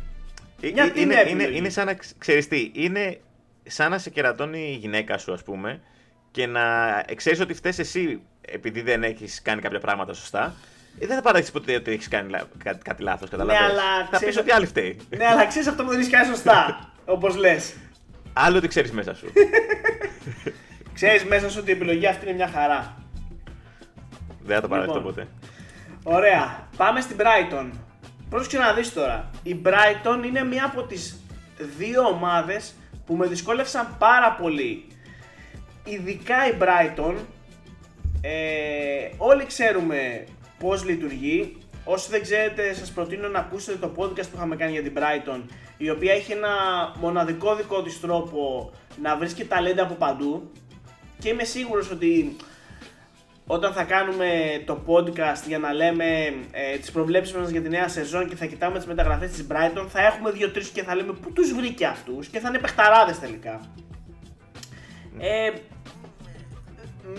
[0.61, 1.59] Ε, Μια ε, τι είναι, είναι είναι, επιλογή.
[1.59, 3.21] είναι σαν να ξ- ξέρεις τι, είναι
[3.71, 5.81] σαν να σε κερατώνει η γυναίκα σου ας πούμε
[6.31, 6.63] και να
[7.17, 10.55] ξέρεις ότι φταίει εσύ επειδή δεν έχεις κάνει κάποια πράγματα σωστά
[10.99, 13.61] ε, δεν θα παραδείξεις ποτέ ότι έχεις κάνει λα- κάτι, κάτι λάθος, καταλαβαίνεις.
[13.75, 14.97] Ναι, αλλά θα ξέρεις- πεις ότι άλλη φταίει.
[15.17, 16.89] ναι, αλλά ξέρεις αυτό που δεν έχεις κάνει σωστά.
[17.05, 17.75] Όπως λες.
[18.33, 19.27] Άλλο ότι ξέρεις μέσα σου.
[20.95, 22.95] Ξέρεις μέσα σου ότι η επιλογή αυτή είναι μια χαρά.
[24.43, 25.15] δεν θα το παραδεχτώ Λοιπόν.
[25.15, 25.29] ποτέ.
[26.03, 26.69] Ωραία.
[26.77, 27.71] Πάμε στην Brighton.
[28.31, 29.31] Πρόσεξε να δεις τώρα.
[29.43, 31.21] Η Brighton είναι μία από τις
[31.79, 32.75] δύο ομάδες
[33.11, 34.87] που με δυσκόλευσαν πάρα πολύ.
[35.85, 37.15] Ειδικά η Brighton.
[38.21, 40.27] Ε, όλοι ξέρουμε
[40.59, 41.57] πώς λειτουργεί.
[41.85, 45.41] Όσοι δεν ξέρετε σας προτείνω να ακούσετε το podcast που είχαμε κάνει για την Brighton
[45.77, 46.49] η οποία έχει ένα
[47.01, 48.71] μοναδικό δικό της τρόπο
[49.03, 50.51] να βρίσκει ταλέντα από παντού
[51.19, 52.37] και είμαι σίγουρος ότι
[53.53, 56.05] όταν θα κάνουμε το podcast για να λέμε
[56.51, 59.87] ε, τις προβλέψεις μας για τη νέα σεζόν και θα κοιτάμε τις μεταγραφές της Brighton
[59.89, 63.61] θα έχουμε δύο-τρεις και θα λέμε πού τους βρήκε αυτούς και θα είναι παιχταράδες τελικά.
[65.19, 65.51] Ε,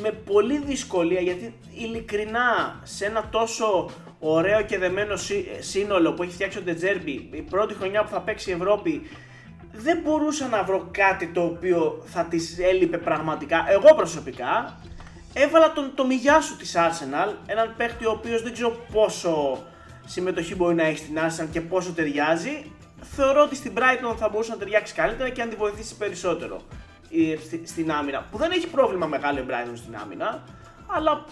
[0.01, 3.89] με πολύ δυσκολία γιατί ειλικρινά σε ένα τόσο
[4.19, 8.21] ωραίο και δεμένο σύ- σύνολο που έχει φτιάξει ο Ντετζέρμπι η πρώτη χρονιά που θα
[8.21, 9.01] παίξει η Ευρώπη
[9.71, 14.79] δεν μπορούσα να βρω κάτι το οποίο θα της έλειπε πραγματικά εγώ προσωπικά
[15.33, 19.63] έβαλα τον το Μιγιάσου της Arsenal έναν παίχτη ο οποίος δεν ξέρω πόσο
[20.05, 24.51] συμμετοχή μπορεί να έχει στην Arsenal και πόσο ταιριάζει θεωρώ ότι στην Brighton θα μπορούσε
[24.51, 26.61] να ταιριάξει καλύτερα και να τη βοηθήσει περισσότερο
[27.09, 28.25] η- στη- στην άμυνα.
[28.31, 30.43] Που δεν έχει πρόβλημα μεγάλο η Brighton στην άμυνα,
[30.87, 31.25] αλλά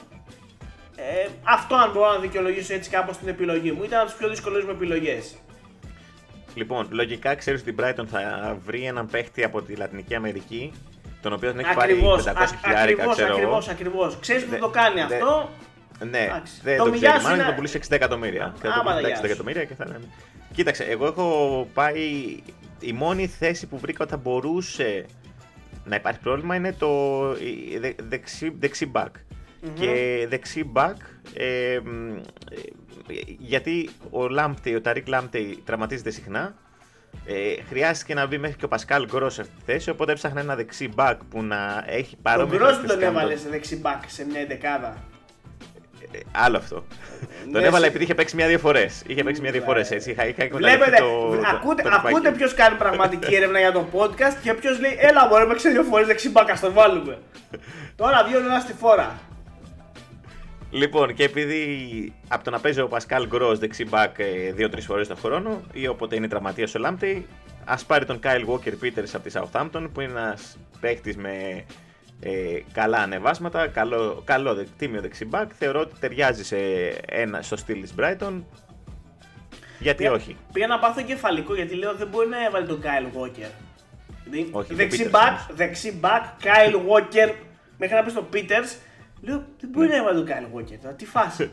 [0.96, 3.84] ε, αυτό αν μπορώ να δικαιολογήσω έτσι κάπως την επιλογή μου.
[3.84, 5.36] Ήταν από τις πιο δύσκολες μου επιλογές.
[6.56, 10.72] Λοιπόν, λογικά ξέρεις ότι η Brighton θα βρει έναν παίχτη από τη Λατινική Αμερική
[11.22, 13.38] τον οποίο δεν έχει Ακριβώς, πάρει 500 α- χιλιάρικα, ακριβώς, ξέρω εγώ.
[13.38, 14.18] ακριβώς, ακριβώς.
[14.20, 15.50] Ξέρεις που Δε- το κάνει δε- αυτό;
[16.10, 16.54] Ναι, Εντάξει.
[16.64, 17.24] δεν Το το, Μιγιάσου ξέρει.
[17.24, 18.54] Μάλλον είναι- θα το πουλήσει 60 εκατομμύρια.
[18.62, 19.26] Και θα το Άμα πουλήσει τα 60 γεια σου.
[19.26, 20.00] εκατομμύρια και θα είναι.
[20.54, 22.38] Κοίταξε, εγώ έχω πάει.
[22.80, 25.06] Η μόνη θέση που βρήκα ότι θα μπορούσε
[25.86, 26.90] να υπάρχει πρόβλημα είναι το
[27.72, 29.12] η δε- δεξί, δεξί back.
[29.74, 30.94] Και δεξί back,
[31.34, 32.22] ε, μ, ε,
[33.38, 36.56] γιατί ο Λάμπτεϊ, ο Ταρίκ Λάμπτεϊ τραυματίζεται συχνά,
[37.26, 37.34] ε,
[37.70, 40.56] χρειάστηκε να μπει μέχρι και ο Πασκάλ Γκρός σε αυτή τη θέση, οπότε έψαχνα ένα
[40.56, 44.04] δεξί back που να έχει Τον παρόμοια Γκρός δεν τον χαρακτηριστικά με έβαλε σε δεξιμπάκ
[44.08, 44.98] σε μια εντεκάδα.
[46.12, 46.76] ε, Άλλο αυτό.
[47.52, 49.04] Τον ναι, έβαλα σε- επειδή είχε παίξει μια-δύο φορές.
[49.08, 50.12] Είχε παίξει μια-δύο φορές έτσι.
[50.12, 52.08] Είχα, είχα εκμεταλλευτεί Βλέπετε, το, το- ακούτε, το τυπάκι.
[52.08, 55.70] ακούτε ποιος κάνει πραγματική έρευνα για το podcast και ποιος λέει Έλα, μπορεί να παίξει
[55.70, 57.18] δύο φορές δεξιμπάκα, τον βάλουμε.
[58.02, 59.20] Τώρα δύο ένα στη φόρα.
[60.72, 64.16] Λοιπόν, και επειδή από το να παίζει ο Πασκάλ Γκρός δεξί μπακ
[64.54, 67.26] δύο-τρεις φορές το χρόνο, ή όποτε είναι τραυματία ο Λάμπτεϊ,
[67.66, 71.64] ας πάρει τον Κάιλ Walker Peters από τη Southampton, που είναι ένας παίκτης με
[72.20, 72.32] ε,
[72.72, 75.52] καλά ανεβάσματα, καλό, καλό δε- τίμιο δεξιμπάκ.
[75.58, 76.58] Θεωρώ ότι ταιριάζει σε
[77.06, 78.42] ένα, στο στυλ της Brighton.
[79.80, 83.18] Γιατί Πήγα- όχι; Πήγα να πάθω κεφαλικό γιατί λέω δεν μπορεί να έβαλε τον Kyle
[83.20, 83.50] Walker.
[84.52, 85.48] Όχι, δεξί το Peters back, όμως.
[85.54, 87.34] δεξί back, Kyle Walker,
[87.78, 88.76] μέχρι να πει στο Peters.
[89.22, 91.50] Λέω, δεν μπορεί να έβαλε τον Kyle Walker τώρα, τι φάση.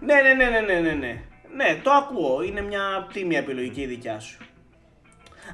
[0.00, 1.22] ναι, ναι, ναι, ναι, ναι, ναι, ναι.
[1.56, 4.38] Ναι, το ακούω, είναι μια τίμια επιλογή και η δικιά σου.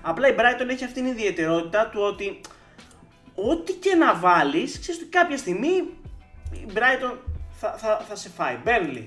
[0.02, 2.40] Απλά η Brighton έχει αυτήν την ιδιαιτερότητα του ότι
[3.34, 5.68] ό,τι και να βάλεις, ξέρεις ότι κάποια στιγμή
[6.52, 7.16] η Brighton
[7.50, 8.56] θα, θα, θα σε φάει.
[8.64, 9.04] Burnley.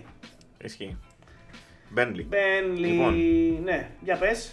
[0.63, 0.97] Ισχύει.
[1.89, 2.27] Μπέρνλι.
[2.31, 3.15] Burnley, Λοιπόν.
[3.63, 4.51] ναι, για πες,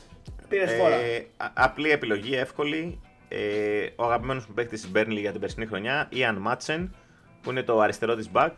[0.49, 0.95] πήρες φόρα.
[0.95, 3.01] Ε, α- απλή επιλογή, εύκολη.
[3.29, 6.95] Ε, ο αγαπημένος μου παίκτης της Burnley για την περσινή χρονιά, Ian Μάτσεν,
[7.43, 8.53] που είναι το αριστερό της back.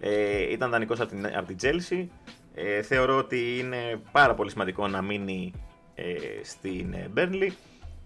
[0.00, 2.06] Ε, ήταν δανεικός από την, από την Chelsea.
[2.54, 5.52] Ε, θεωρώ ότι είναι πάρα πολύ σημαντικό να μείνει
[5.94, 7.50] ε, στην ε, Burnley.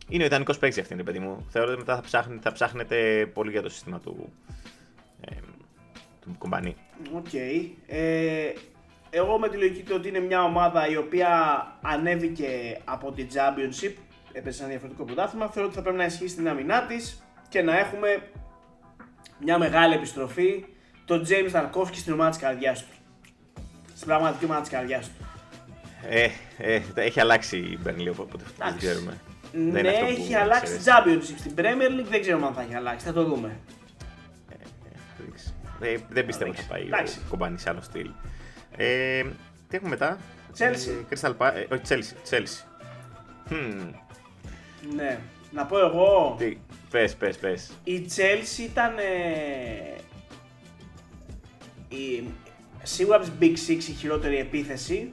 [0.08, 1.46] Είναι ο ιδανικός παίκτης αυτή, είναι παιδί μου.
[1.48, 4.32] Θεωρώ ότι μετά θα, ψάχνει, θα ψάχνετε πολύ για το σύστημα του,
[5.20, 5.34] ε,
[6.20, 6.76] του Κομπανί.
[7.14, 7.34] Οκ.
[7.86, 8.52] Ε,
[9.10, 11.28] εγώ με τη λογική του ότι είναι μια ομάδα η οποία
[11.82, 13.92] ανέβηκε από την Championship,
[14.32, 17.62] έπαιζε σε ένα διαφορετικό πρωτάθλημα, θεωρώ ότι θα πρέπει να ενισχύσει την άμυνά της και
[17.62, 18.30] να έχουμε
[19.44, 20.64] μια μεγάλη επιστροφή
[21.04, 22.88] τον James Tarkowski στην ομάδα της καρδιάς του.
[23.94, 25.26] Στην πραγματική ομάδα της καρδιάς του.
[26.08, 26.28] Ε,
[26.58, 28.86] ε, έχει αλλάξει η Burnley, οπότε δεν Εντάξει.
[28.86, 29.20] ξέρουμε.
[29.52, 30.84] Ναι, Δεν είναι αυτό που έχει αλλάξει ξέρεις.
[30.84, 31.38] την Championship.
[31.38, 33.56] Στην Premier League δεν ξέρουμε αν θα έχει αλλάξει, θα το δούμε.
[35.78, 37.18] Δεν, δεν πιστεύω ότι θα πάει Εντάξει.
[37.18, 38.10] ο κομπάνι σε άλλο στυλ.
[38.76, 39.22] Ε,
[39.68, 40.18] τι έχουμε μετά;
[40.58, 41.04] Chelsea.
[41.10, 42.30] Ε, Crystal Pa- ε, όχι, Chelsea.
[42.34, 42.64] Chelsea.
[43.50, 43.90] Hm,
[44.94, 45.18] Ναι.
[45.54, 46.34] Να πω εγώ.
[46.38, 46.56] τι,
[46.90, 47.70] πες, πες, πες.
[47.84, 49.94] Η Chelsea ήταν ε,
[51.88, 52.24] η,
[52.82, 55.12] σίγουρα από τις Big Six η χειρότερη επίθεση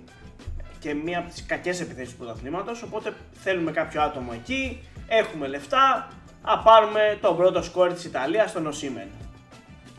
[0.79, 6.07] και μία από τις κακές επιθέσεις του πρωταθλήματος οπότε θέλουμε κάποιο άτομο εκεί, έχουμε λεφτά,
[6.45, 9.07] να πάρουμε τον πρώτο σκόρ της Ιταλίας, τον Οσίμεν.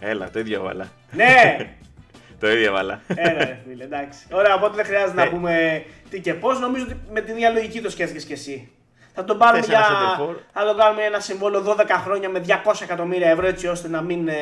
[0.01, 0.89] Έλα, το ίδιο βάλα.
[1.13, 1.57] ναι!
[2.41, 3.01] Το ίδιο βάλα.
[3.15, 4.19] Έλα ρε φίλε, εντάξει.
[4.33, 5.29] Ωραία, οπότε δεν χρειάζεται να Ε.
[5.29, 8.71] πούμε τι και πώς, νομίζω ότι με την ίδια λογική το σκέφτηκες και εσύ.
[9.15, 9.79] Θα τον πάρουμε Θες για...
[9.79, 10.35] ένα center for?
[10.53, 14.29] Θα τον κάνουμε ένα συμβόλαιο 12 χρόνια με 200 εκατομμύρια ευρώ έτσι ώστε να μην,
[14.29, 14.35] ε,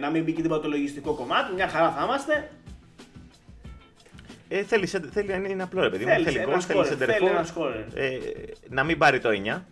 [0.00, 1.54] να μην μπει και τίποτα το λογιστικό κομμάτι.
[1.54, 2.50] Μια χαρά θα είμαστε.
[4.48, 6.10] Ε, θέλει, center- θέλει, είναι είναι απλό ρε παιδί μου.
[6.10, 7.30] Θέλει Θέλει ένα goal, θέλει scorer, center θέλει for.
[7.30, 7.84] ένα scorer.
[7.94, 8.18] Ε,
[8.68, 9.62] να μην πάρει το 9.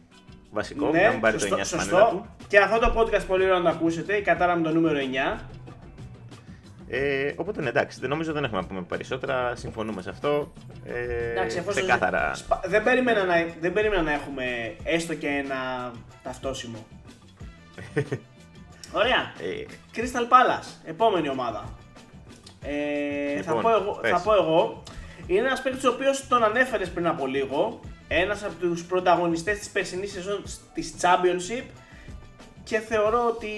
[0.50, 2.26] Βασικό, να μην πάρει το 9 στη μανίλα του.
[2.48, 4.16] Και αυτό το podcast πολύ ωραίο να το ακούσετε.
[4.16, 4.98] Η κατάρα με το νούμερο
[5.36, 5.38] 9.
[6.88, 9.56] Ε, οπότε ναι, εντάξει, δεν νομίζω δεν έχουμε να πούμε περισσότερα.
[9.56, 10.52] Συμφωνούμε σε αυτό.
[10.84, 12.34] Ε, Εντάξει, εφόσον ξεκάθαρα.
[12.34, 15.92] σπα- δεν, περίμενα να, δεν περίμενα να έχουμε έστω και ένα
[16.22, 16.86] ταυτόσιμο.
[18.92, 19.32] Ωραία.
[19.40, 21.64] Ε, Crystal Palace, επόμενη ομάδα.
[22.62, 24.10] Ε, θα, Λοιπόν, πω εγώ, πες.
[24.10, 24.82] θα πω εγώ.
[25.26, 27.80] Είναι ένας παίκτης ο οποίος τον ανέφερες πριν από λίγο.
[28.08, 30.42] Ένας από τους πρωταγωνιστές της περσινής σεζόν
[30.74, 31.64] της Championship
[32.64, 33.48] και θεωρώ ότι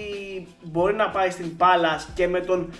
[0.62, 2.71] μπορεί να πάει στην Palace και με τον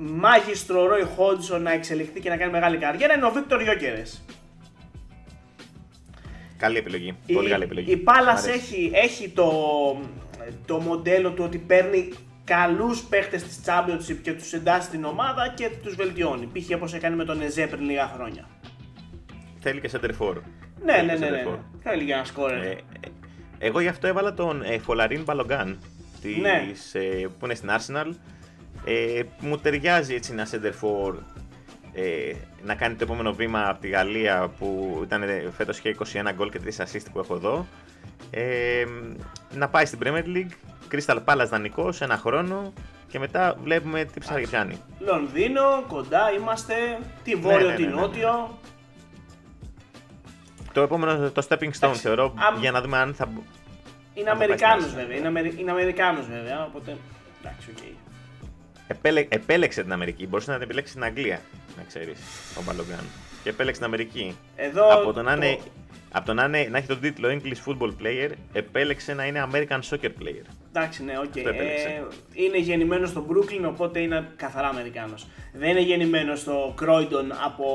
[0.00, 4.18] μάγιστρο Roy Hodgson να εξελιχθεί και να κάνει μεγάλη καριέρα είναι ο Victor Gyökeres.
[6.56, 7.16] καλή επιλογή.
[7.26, 7.90] Η, Πολύ καλή επιλογή.
[7.92, 8.58] η Μ' Πάλας αρέσει.
[8.58, 9.50] έχει, έχει το,
[10.66, 12.08] το μοντέλο του ότι παίρνει
[12.44, 16.46] καλούς παίχτες της Championship και τους εντάσσει στην ομάδα και τους βελτιώνει.
[16.46, 16.74] Π.χ.
[16.74, 18.48] όπως έκανε με τον Εζέ πριν λίγα χρόνια.
[19.60, 20.34] Θέλει και center for.
[20.84, 21.44] Ναι, Θέλει ναι, και ναι, center ναι.
[21.46, 21.58] for.
[21.82, 22.62] Θέλει και ένα σκόρερ.
[22.62, 22.78] Ε, ε,
[23.58, 25.78] εγώ γι' αυτό έβαλα τον ε, Φολαρίν Μπαλογκάν
[26.22, 26.66] της, Ναι.
[26.92, 28.10] ε, που είναι στην Arsenal.
[28.84, 31.14] Ε, μου ταιριάζει έτσι ένα center for
[31.92, 32.32] ε,
[32.64, 36.50] να κάνει το επόμενο βήμα από τη Γαλλία που ήταν ε, φέτος είχε 21 γκολ
[36.50, 37.66] και 3 assist που έχω εδώ.
[38.30, 38.84] Ε,
[39.54, 40.50] να πάει στην Premier League,
[40.94, 42.72] Crystal Palace δανεικός, ένα χρόνο
[43.08, 44.80] και μετά βλέπουμε τι ψάχνει και πιάνει.
[44.98, 46.74] Λονδίνο, κοντά είμαστε.
[47.24, 48.00] Τι βόρειο, ναι, τι ναι, ναι, ναι.
[48.00, 48.58] νότιο.
[50.72, 53.26] Το επόμενο, το stepping stone Εντάξει, θεωρώ, αμ- για να δούμε αν θα...
[53.26, 53.42] μπο-
[54.14, 54.96] Είναι Αν θα πάει στην Αμερικάνος Arsenal.
[54.96, 55.16] βέβαια.
[55.16, 55.54] Είναι, Αμερι...
[55.58, 56.64] είναι Αμερικάνος βέβαια.
[56.64, 56.96] Οπότε.
[57.40, 57.82] Εντάξει, οκ.
[58.90, 60.26] Επέλε, επέλεξε την Αμερική.
[60.26, 61.40] Μπορούσε να την επιλέξει στην Αγγλία,
[61.76, 62.18] να ξέρεις,
[62.58, 63.04] ο Μπαλογκάν.
[63.42, 64.36] Και επέλεξε την Αμερική.
[64.56, 64.94] Εδώ.
[64.94, 65.58] από το να, είναι,
[66.12, 69.80] από το να, είναι, να έχει τον τίτλο English Football Player, επέλεξε να είναι American
[69.90, 70.44] Soccer Player.
[70.72, 71.24] Εντάξει, ναι, οκ.
[71.24, 71.86] Αυτό επέλεξε.
[71.88, 75.26] Ε, είναι γεννημένος στο Brooklyn, οπότε είναι καθαρά Αμερικάνος.
[75.52, 77.66] Δεν είναι γεννημένος στο Croydon από,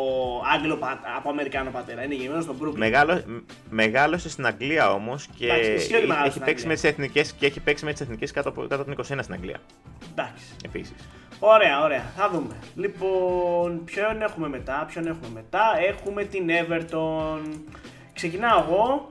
[0.55, 2.03] Άγγλο, πα- από Αμερικάνο πατέρα.
[2.03, 2.75] Είναι γεννημένος στο Brooklyn.
[2.77, 6.73] Μεγάλο, μ- μεγάλωσε στην Αγγλία όμως και Εντάξει, ισχύει ότι μεγάλωσε έχει, στην παίξει με
[6.73, 6.91] Αγγλία.
[6.91, 9.33] τις εθνικές, και έχει παίξει με τις εθνικές κάτω, από- κάτω από την 21 στην
[9.33, 9.57] Αγγλία.
[10.11, 10.43] Εντάξει.
[10.65, 10.95] Επίσης.
[11.39, 12.03] Ωραία, ωραία.
[12.17, 12.55] Θα δούμε.
[12.75, 15.63] Λοιπόν, ποιον έχουμε μετά, ποιον έχουμε μετά.
[15.87, 17.39] Έχουμε την Everton.
[18.13, 19.09] Ξεκινάω εγώ.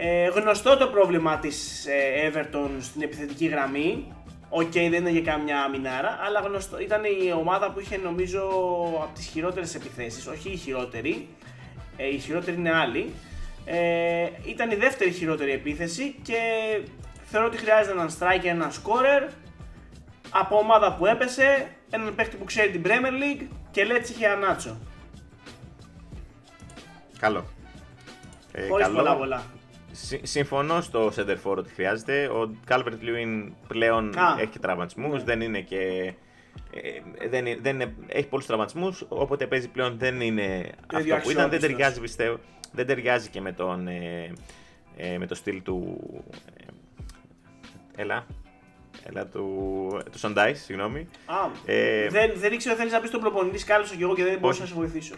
[0.00, 4.12] Ε, γνωστό το πρόβλημα της ε, Everton στην επιθετική γραμμή.
[4.48, 8.40] Οκ, δεν είναι για καμιά αμυνάρα, αλλά γνωστό, ήταν η ομάδα που είχε νομίζω
[9.02, 11.28] από τις χειρότερες επιθέσεις, όχι η χειρότερη,
[11.96, 13.12] ε, η χειρότερη είναι άλλη.
[13.64, 16.38] Ε, ήταν η δεύτερη χειρότερη επίθεση και
[17.24, 19.30] θεωρώ ότι χρειάζεται έναν striker, έναν scorer
[20.30, 24.78] από ομάδα που έπεσε, έναν παίκτη που ξέρει την Premier League Kelechi Iheanacho.
[27.18, 27.44] Καλό.
[28.52, 28.98] Ε, Χωρίς καλό.
[28.98, 29.42] πολλά πολλά.
[30.22, 32.26] Συμφωνώ στο center for ότι χρειάζεται.
[32.26, 34.36] Ο Calvert Lewin πλέον Α.
[34.40, 35.24] έχει τραυματισμούς, Ναι.
[35.24, 36.12] δεν είναι και.
[37.20, 41.14] ε, δεν, είναι- δεν είναι, έχει πολλούς τραυματισμούς, όποτε παίζει πλέον δεν είναι Το ίδιο
[41.14, 41.48] αυτό που ήταν.
[41.50, 41.60] Δεν αξιόπιστος.
[41.70, 42.38] ταιριάζει, πιστεύω.
[42.72, 44.32] Δεν ταιριάζει και με, τον, ε,
[44.96, 46.00] ε, με το στυλ του.
[47.96, 48.26] Ε, έλα.
[49.04, 51.08] Έλα του, του Σοντάι, συγγνώμη.
[51.26, 51.34] Α,
[51.64, 54.58] Ε, δεν, δεν ήξερα θέλεις να πεις στον προπονητή, κάλεσα και εγώ και δεν μπορούσα
[54.58, 54.72] να Όχι.
[54.74, 55.14] σε βοηθήσω.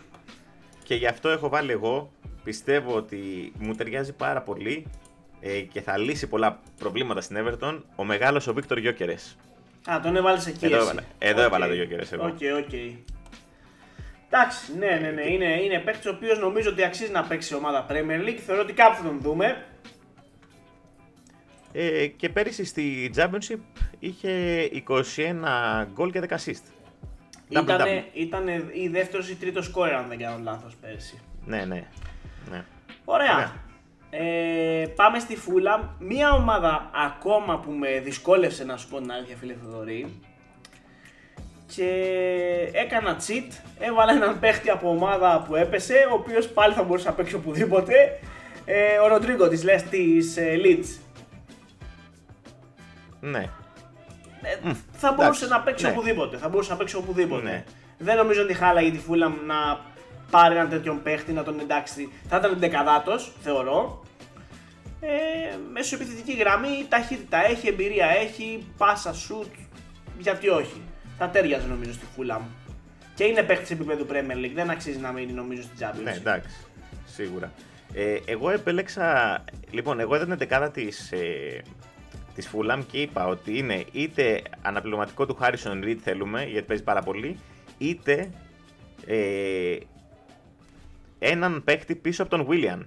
[0.85, 2.13] Και γι' αυτό έχω βάλει εγώ.
[2.45, 4.87] Πιστεύω ότι μου ταιριάζει πάρα πολύ
[5.41, 9.37] ε, και θα λύσει πολλά προβλήματα στην Everton ο μεγάλος ο Βίκτορ Γιόκερες.
[9.91, 10.65] Α, τον έβαλες εκεί.
[10.67, 10.85] Εδώ εσύ.
[10.85, 11.47] έβαλα- εδώ Οκ.
[11.47, 12.25] έβαλα το Gyökeres εγώ.
[12.25, 12.73] OK, OK.
[14.33, 15.23] Εντάξει, ναι, ναι, ναι.
[15.31, 18.39] Είναι, είναι παίκτης ο οποίος νομίζω ότι αξίζει να παίξει σε ομάδα Premier League.
[18.47, 19.65] Θεωρώ ότι κάπου θα τον δούμε.
[21.73, 23.59] Ε, και πέρυσι στη Championship
[23.99, 26.51] είχε 21 γκολ και 10 assist.
[27.53, 28.03] Double, Ήταν double.
[28.13, 31.19] ήτανε η δεύτερος ή τρίτος σκόρερ, αν δεν κάνω λάθος πέρσι.
[31.47, 31.87] Ναι, ναι.
[32.51, 32.65] Ναι.
[33.05, 33.35] Ωραία.
[33.35, 33.53] Ωραία.
[34.11, 35.95] Ε, πάμε στη Φούλα.
[35.99, 40.21] Μία ομάδα ακόμα που με δυσκόλευσε να σου πω την αλήθεια, φίλε Θοδωρή.
[41.67, 41.89] Και
[42.73, 43.53] έκανα cheat.
[43.79, 48.21] Έβαλα έναν παίχτη από ομάδα που έπεσε, ο οποίος πάλι θα μπορούσε να παίξει οπουδήποτε.
[48.65, 50.99] Ε, ο Ροντρίγκο της, λες, της ε, Leeds.
[53.21, 53.51] ναι.
[54.43, 55.91] Ε, θα μπορούσε εντάξει, να παίξει ναι.
[55.91, 56.37] οπουδήποτε.
[56.37, 57.43] Θα μπορούσε να παίξει οπουδήποτε.
[57.43, 57.65] Ναι.
[57.99, 59.81] Δεν νομίζω ότι χάλαγε τη Φούλα να
[60.31, 62.13] πάρει έναν τέτοιον παίχτη να τον εντάξει.
[62.29, 64.05] Θα ήταν δεκαδάτος, θεωρώ.
[65.01, 65.09] Ε,
[65.73, 69.53] μέσω επιθετική γραμμή, ταχύτητα έχει, εμπειρία έχει, πάσα, σουτ.
[70.19, 70.83] Γιατί όχι.
[71.19, 72.49] Θα τέριαζε νομίζω στη Φούλα μου.
[73.15, 74.53] Και είναι παίχτης επίπεδου Premier League.
[74.55, 76.03] Δεν αξίζει να μείνει νομίζω στην Champions.
[76.03, 76.57] Ναι, εντάξει.
[77.05, 77.53] Σίγουρα.
[77.95, 79.39] Ε, εγώ επέλεξα.
[79.71, 81.63] Λοιπόν, εγώ έδωνα δεκάδα της ε,
[82.35, 87.03] της Fulham και είπα ότι είναι είτε αναπληρωματικό του Harrison Reed θέλουμε, γιατί παίζει πάρα
[87.03, 87.39] πολύ,
[87.79, 88.31] είτε
[89.07, 89.77] ε,
[91.23, 92.79] έναν παίχτη πίσω από τον William.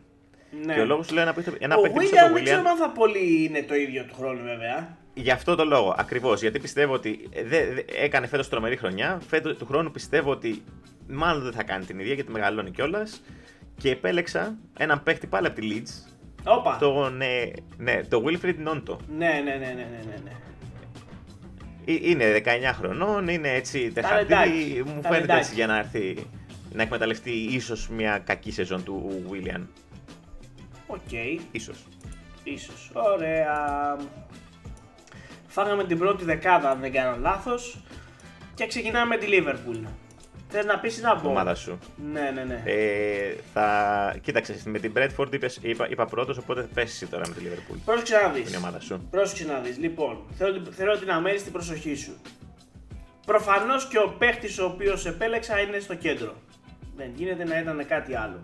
[0.66, 0.74] Ναι.
[0.74, 2.44] Και ο λόγος που λέω ένα, παίχτη- ένα ο παίχτη πίσω William από τον δεν
[2.44, 2.68] ξέρω William.
[2.70, 4.98] αν θα πολύ είναι το ίδιο του χρόνου βέβαια.
[5.14, 6.42] Γι' αυτό το λόγο, ακριβώς.
[6.42, 9.22] Γιατί πιστεύω ότι δε, δε- έκανε φέτος τρομερή χρονιά.
[9.28, 10.64] Φέτο του χρόνου πιστεύω ότι
[11.08, 13.22] μάλλον δεν θα κάνει την ίδια γιατί μεγαλώνει κιόλας.
[13.78, 16.12] Και επέλεξα έναν παίχτη πάλι από τη Leeds.
[16.44, 16.78] Όπα.
[16.80, 18.98] Τον, ε, ναι, το Wilfried Nonto.
[19.18, 20.32] Ναι, ναι, ναι, ναι, ναι, ναι, ναι.
[21.86, 24.26] Ε, Είναι 19 χρονών, είναι έτσι τεχαρτή.
[24.34, 25.40] Ταλεντάκι, Μου φαίνεται ταλεντάκι.
[25.40, 26.16] έτσι για να έρθει
[26.74, 29.62] να εκμεταλλευτεί ίσως μια κακή σεζόν του Willian.
[30.88, 31.12] OK.
[31.52, 31.78] Ίσως.
[32.44, 32.90] Ίσως.
[32.94, 33.98] Ωραία.
[35.48, 37.78] Φάγαμε την πρώτη δεκάδα, αν δεν κάνω λάθος.
[38.56, 39.88] Και ξεκινάμε με τη Liverpool.
[40.50, 41.80] Θες να πεις ή να πω; Ομάδα σου.
[42.12, 42.64] Ναι, ναι, ναι.
[42.66, 44.16] Ε, θα...
[44.22, 47.78] Κοίταξε, με την Bradford είπες, είπα, είπα πρώτος, οπότε πες εσύ τώρα με τη Liverpool.
[47.86, 48.58] Πρόσεξε να Είναι η δεις.
[48.58, 49.08] ομάδα σου.
[49.12, 49.78] Πρόσεξε να δεις.
[49.78, 52.18] Λοιπόν, θέλω, θέλω την αμέριστη προσοχή σου.
[53.26, 56.36] Προφανώς και ο παίχτης ο οποίος επέλεξα είναι στο κέντρο.
[56.96, 58.44] Δεν γίνεται να ήταν κάτι άλλο.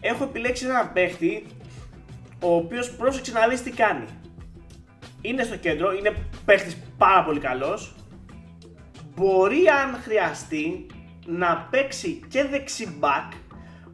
[0.00, 1.46] Έχω επιλέξει έναν παίχτη
[2.40, 4.04] ο οποίος πρόσεξε να δεις τι κάνει.
[5.20, 7.94] Είναι στο κέντρο, είναι παίχτης πάρα πολύ καλός.
[9.14, 10.86] Μπορεί αν χρειαστεί
[11.26, 13.32] να παίξει και δεξί μπακ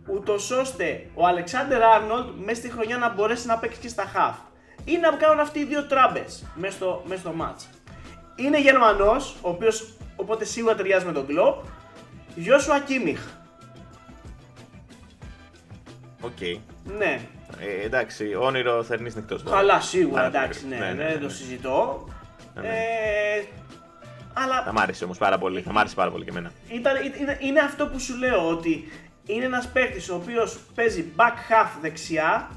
[0.06, 4.34] ούτως ώστε ο Αλεξάντερ Άρνολντ μέσα στη χρονιά να μπορέσει να παίξει και στα χαφ.
[4.84, 7.76] Ή να κάνουν αυτοί οι δύο τράμπες μέσα στο, μέσα στο ματς.
[8.36, 11.64] Είναι Γερμανός, ο οποίος οπότε σίγουρα ταιριάζει με τον Κλοπ.
[12.34, 13.20] Γιόσουα Κίμιχ.
[16.20, 16.38] Οκ.
[16.98, 17.20] Ναι,
[17.60, 19.42] Ε, εντάξει, όνειρο θερινή νυχτός.
[19.50, 21.32] καλά σίγουρα Άρα, εντάξει, ναι, ναι, ναι, δεν ναι, το ναι.
[21.32, 22.08] συζητώ.
[22.54, 22.68] Ναι, ναι.
[22.68, 23.44] Ε,
[24.32, 25.60] αλλά Θα μ' άρεσε όμως πάρα πολύ.
[25.60, 26.50] Θα μ' άρεσε πάρα πολύ και εμένα.
[26.68, 28.92] ήταν, είναι, είναι αυτό που σου λέω ότι
[29.26, 32.48] είναι ένας παίκτης ο οποίος παίζει back half δεξιά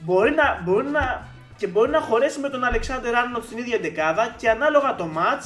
[0.00, 4.34] μπορεί να, μπορεί να, και μπορεί να χωρέσει με τον Αλεξάνδρ Άρνοτ στην ίδια δεκάδα
[4.38, 5.44] και ανάλογα το match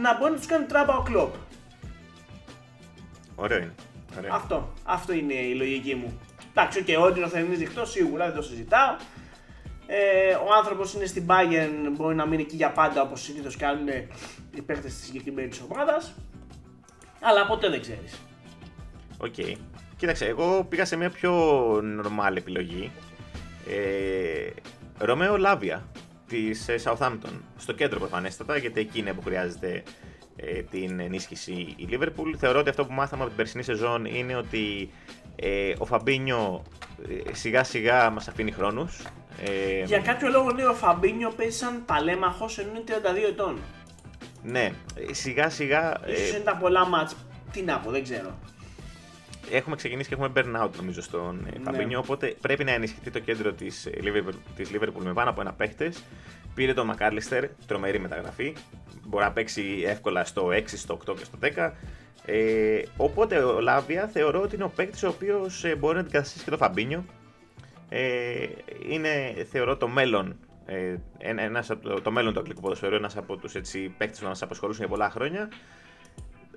[0.00, 1.34] να μπορεί να τους κάνει τράμπα ο κλόπ.
[3.34, 3.74] Ωραίο είναι.
[4.18, 4.34] Ωραίο.
[4.34, 6.20] Αυτό, αυτό είναι η λογική μου.
[6.50, 8.96] Εντάξει, OK, okay, όνειρο θερινής νυχτός σίγουρα δεν το συζητάω.
[9.86, 13.88] Ε, ο άνθρωπος είναι στην Bayern, μπορεί να μείνει εκεί για πάντα όπως συνήθως κάνουν
[14.54, 16.14] οι παίκτες της συγκεκριμένης ομάδας.
[17.20, 18.20] Αλλά ποτέ δεν ξέρεις.
[19.18, 19.58] Οκ.
[19.96, 21.32] Κοίταξε, εγώ πήγα σε μια πιο
[21.76, 22.90] normal επιλογή.
[23.68, 24.50] Ε,
[24.98, 25.88] Ρομέο Λάβια
[26.26, 27.40] της Southampton.
[27.56, 29.82] Στο κέντρο προφανέστατα, γιατί εκεί είναι που χρειάζεται
[30.36, 32.34] ε, την ενίσχυση η Liverpool.
[32.38, 34.90] Θεωρώ ότι αυτό που μάθαμε από την περσινή σεζόν είναι ότι
[35.36, 36.62] ε, ο Φαμπίνιο
[37.28, 39.02] ε, σιγά σιγά μας αφήνει χρόνους.
[39.44, 42.84] Ε, Για κάποιο λόγο ναι, ο Φαμπίνιο παίζει σαν παλέμαχος ενώ είναι
[43.26, 43.58] 32 ετών.
[44.42, 44.72] Ναι,
[45.08, 47.16] ε, σιγά σιγά Ίσως ε, είναι τα πολλά μάτς.
[47.52, 48.38] Τι να πω, δεν ξέρω.
[49.50, 51.64] Έχουμε ξεκινήσει και έχουμε burnout νομίζω στον ε, Ναι.
[51.64, 55.40] Φαμπίνιο, οπότε πρέπει να ενισχυθεί το κέντρο της, ε, Liverpool, της Liverpool με πάνω από
[55.40, 56.02] ένα παίχτες.
[56.54, 58.52] Πήρε τον Μακάλιστερ, τρομερή μεταγραφή.
[59.06, 61.72] Μπορεί να παίξει εύκολα στο 6, στο 8 και στο 10.
[62.26, 66.50] Ε, οπότε ο Λάβια θεωρώ ότι είναι ο παίκτης ο οποίος μπορεί να αντικαταστήσει και
[66.50, 67.04] τον Φαμπίνιο
[67.88, 68.46] ε,
[68.88, 73.54] είναι θεωρώ το μέλλον ε, ένας, το, το μέλλον του αγγλικού ποδοσφαίρου, ένας από τους
[73.54, 75.48] έτσι, παίκτες που μας απασχολούσαν για πολλά χρόνια.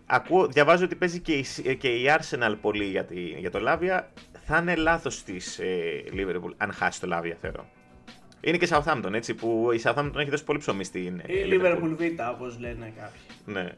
[0.10, 4.12] Ακούω, διαβάζω ότι παίζει και η, και η Arsenal πολύ για, τη, για το Λάβια.
[4.46, 7.70] Θα είναι λάθος της ε, Liverpool αν χάσει το Λάβια, θεωρώ.
[8.42, 11.96] Είναι και Southampton, έτσι, που η Southampton έχει δώσει πολύ ψωμί στην ε, Η Liverpool
[11.98, 13.22] Β, όπως λένε κάποιοι.
[13.46, 13.74] Ναι.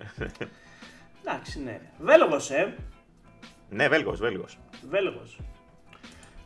[1.25, 1.79] Εντάξει, ναι.
[1.99, 2.75] Βέλγος, ε.
[3.69, 4.57] Ναι, Βέλγος, Βέλγος.
[4.89, 5.39] Βέλγος.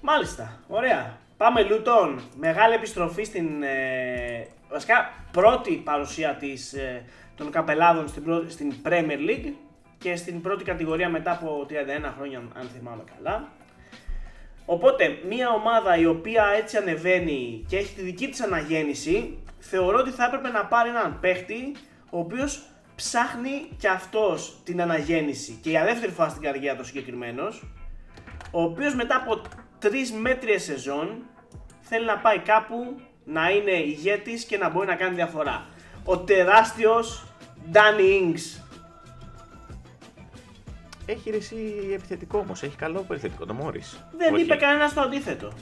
[0.02, 1.18] Μάλιστα, ωραία.
[1.38, 2.22] Πάμε Λούτον.
[2.38, 3.64] Μεγάλη επιστροφή στην.
[3.64, 9.54] Ε, βασικά πρώτη παρουσία της, ε, των καπελάδων στην, στην Premier League
[10.04, 11.74] και στην πρώτη κατηγορία μετά από 31
[12.16, 13.48] χρόνια, αν θυμάμαι καλά.
[14.66, 20.10] Οπότε, μια ομάδα η οποία έτσι ανεβαίνει και έχει τη δική της αναγέννηση, θεωρώ ότι
[20.10, 21.76] θα έπρεπε να πάρει έναν παίχτη
[22.10, 22.62] ο οποίος
[22.96, 27.64] ψάχνει και αυτός την αναγέννηση και για δεύτερη φορά στην καριέρα του συγκεκριμένος,
[28.52, 29.42] ο οποίος μετά από
[29.80, 31.24] τρεις μέτριες σεζόν
[31.82, 35.66] θέλει να πάει κάπου να είναι ηγέτης και να μπορεί να κάνει διαφορά.
[36.06, 37.26] Ο τεράστιος
[37.72, 38.63] Danny Ings.
[41.06, 41.56] Έχει ρεσί
[41.94, 43.82] επιθετικό όμως, έχει καλό επιθετικό το Μόρι.
[44.18, 45.54] Δεν είπε κανένας το αντίθετο.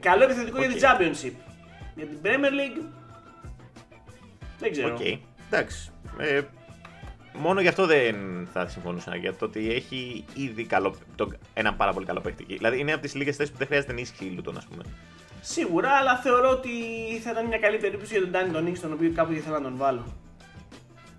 [0.00, 1.32] Καλό επιθετικό για την Championship.
[1.94, 2.82] Για την Premier League.
[4.58, 4.98] Δεν ξέρω.
[5.00, 5.18] Okay.
[5.50, 5.90] Εντάξει.
[6.18, 6.40] Ε,
[7.32, 8.16] μόνο γι' αυτό δεν
[8.52, 9.16] θα συμφωνούσα.
[9.16, 12.44] Για το ότι έχει ήδη καλό, το, ένα πάρα πολύ καλό παίχτη.
[12.44, 14.82] Δηλαδή είναι από τις λίγες θέσεις που δεν χρειάζεται ενίσχυση Λούτον, ας πούμε.
[15.40, 16.70] Σίγουρα, αλλά θεωρώ ότι
[17.22, 19.76] θα ήταν μια καλή περίπτωση για τον Ντάνι τον τον οποίο κάπου ήθελα να τον
[19.76, 20.04] βάλω.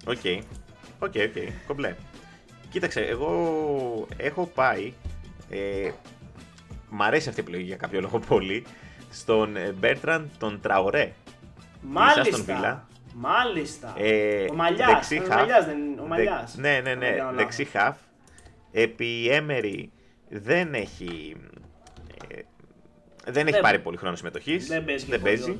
[0.05, 0.43] OK.
[0.99, 1.53] OK, OK.
[1.67, 1.95] Κομπλέ.
[2.75, 4.93] Κοίταξε, εγώ έχω πάει.
[5.49, 5.91] Ε,
[6.89, 8.65] μ' αρέσει αυτή η επιλογή για κάποιο λόγο πολύ.
[9.11, 11.13] Στον Μπέρτραν τον Τραωρέ.
[11.81, 12.87] Μάλιστα.
[13.13, 13.93] Μάλιστα.
[13.97, 15.11] Ε, ο Μαλιάς.
[15.11, 16.55] Ο Μαλιάς, δεν ο Μαλιάς.
[16.55, 17.15] ναι, ναι, ναι.
[17.35, 17.97] Δεξί χαφ.
[18.71, 19.91] Επί Έμερι
[20.29, 21.35] δεν έχει...
[22.27, 22.41] Ε,
[23.31, 24.67] δεν έχει πάρει πολύ χρόνο συμμετοχής.
[24.67, 25.05] Δεν παίζει.
[25.05, 25.57] Δεν παίζει.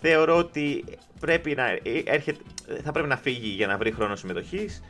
[0.00, 0.84] Θεωρώ ότι
[1.20, 2.42] πρέπει να, έρχεται,
[2.82, 4.82] θα πρέπει να φύγει για να βρει χρόνο συμμετοχής.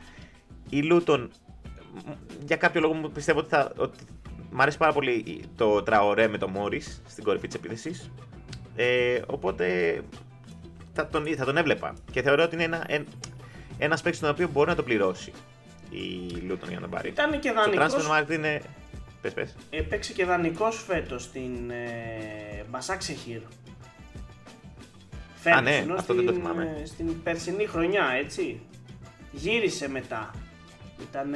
[0.69, 1.31] Η Λούτον,
[2.45, 3.97] για κάποιο λόγο μου πιστεύω ότι, θα, ότι
[4.51, 8.11] μ' αρέσει πάρα πολύ το τραωρέ με το Μόρι στην κορυφή της επίθεσης.
[8.75, 9.99] Ε, οπότε
[10.93, 11.93] θα τον, θα τον έβλεπα.
[12.11, 13.05] Και θεωρώ ότι είναι ένα, ένα
[13.77, 15.31] ένας παίκτης τον οποίο μπορεί να το πληρώσει
[15.89, 17.09] η Λούτον για να τον πάρει.
[17.09, 17.93] Ήταν και δανεικός.
[17.93, 18.61] Το transfer market είναι...
[19.21, 19.55] Πες, πες.
[19.69, 23.41] Έπαιξε και δανεικός φέτος στην ε, Μπασάκ Σεχίρ.
[25.55, 26.81] Α, ναι, αυτό στην, δεν το θυμάμαι.
[26.85, 28.61] Στην περσινή χρονιά, έτσι.
[29.31, 30.31] Γύρισε μετά.
[31.01, 31.33] Ήταν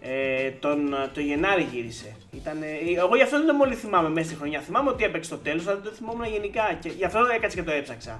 [0.00, 2.16] ε, τον, το Γενάρη γύρισε.
[2.30, 4.60] Ήτανε, εγώ γι' αυτό δεν το μόλι θυμάμαι μέσα στη χρονιά.
[4.60, 6.78] Θυμάμαι ότι έπαιξε στο τέλος, αλλά δεν το θυμόμουν γενικά.
[6.80, 8.16] Και γι' αυτό έκατσε και το έψαξα.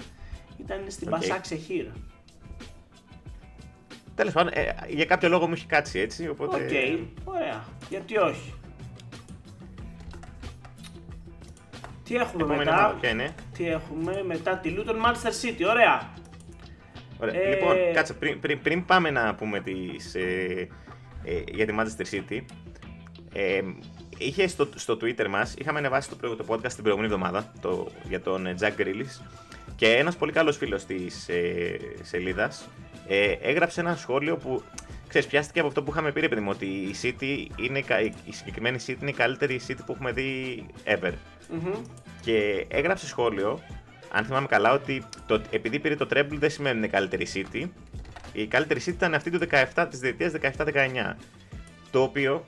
[0.56, 1.10] Ήταν στην okay.
[1.10, 1.86] Μπασακσεχίρ.
[4.14, 6.28] Τέλος πάντων, ε, για κάποιο λόγο μου έχει κάτσει έτσι.
[6.28, 6.56] Οπότε...
[6.56, 6.98] OK, okay.
[7.24, 7.64] ωραία.
[7.88, 8.54] Γιατί όχι;
[12.04, 15.68] Τι έχουμε Επόμενη μετά; είναι; Τι έχουμε μετά; Τη Luton Manchester City.
[15.70, 16.10] Ωραία.
[17.22, 17.42] Ωραία.
[17.42, 17.48] Ε...
[17.48, 20.68] Λοιπόν, κάτσε πριν, πριν, πριν πάμε να πούμε τις, ε,
[21.24, 22.40] ε, για τη Manchester City.
[23.32, 23.62] Ε,
[24.18, 28.20] είχε στο, στο Twitter μας, είχαμε ανεβάσει το πρώτο podcast την προηγούμενη εβδομάδα το, για
[28.20, 29.22] τον ε, Jack Grealish
[29.76, 32.68] και ένας πολύ καλός φίλος της ε, σελίδας
[33.06, 34.62] ε, έγραψε ένα σχόλιο που
[35.08, 37.78] ξέρεις, πιάστηκε από αυτό που είχαμε πει, ρε παιδί μου, ότι η, City είναι,
[38.24, 41.12] η συγκεκριμένη City είναι η καλύτερη City που έχουμε δει ever.
[41.12, 41.78] mm
[42.20, 43.60] Και έγραψε σχόλιο,
[44.14, 47.68] αν θυμάμαι καλά, ότι το, επειδή πήρε το treble δεν σημαίνει ότι είναι καλύτερη City,
[48.32, 49.38] η καλύτερη seat ήταν αυτή του
[49.74, 51.14] 17, της διετίας 17-19.
[51.90, 52.44] Το οποίο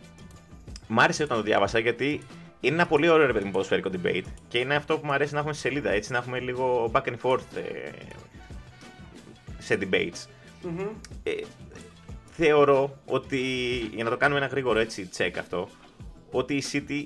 [0.87, 2.21] μ' άρεσε όταν το διάβασα γιατί
[2.61, 5.33] είναι ένα πολύ ωραίο ρε παιδί μου ποδοσφαιρικό debate και είναι αυτό που μου αρέσει
[5.33, 7.91] να έχουμε σε σελίδα, έτσι να έχουμε λίγο back and forth ε,
[9.59, 10.27] σε debates.
[10.65, 10.89] Mm-hmm.
[11.23, 11.33] Ε,
[12.31, 13.41] θεωρώ ότι,
[13.95, 15.69] για να το κάνουμε ένα γρήγορο έτσι check αυτό,
[16.31, 17.05] ότι η City,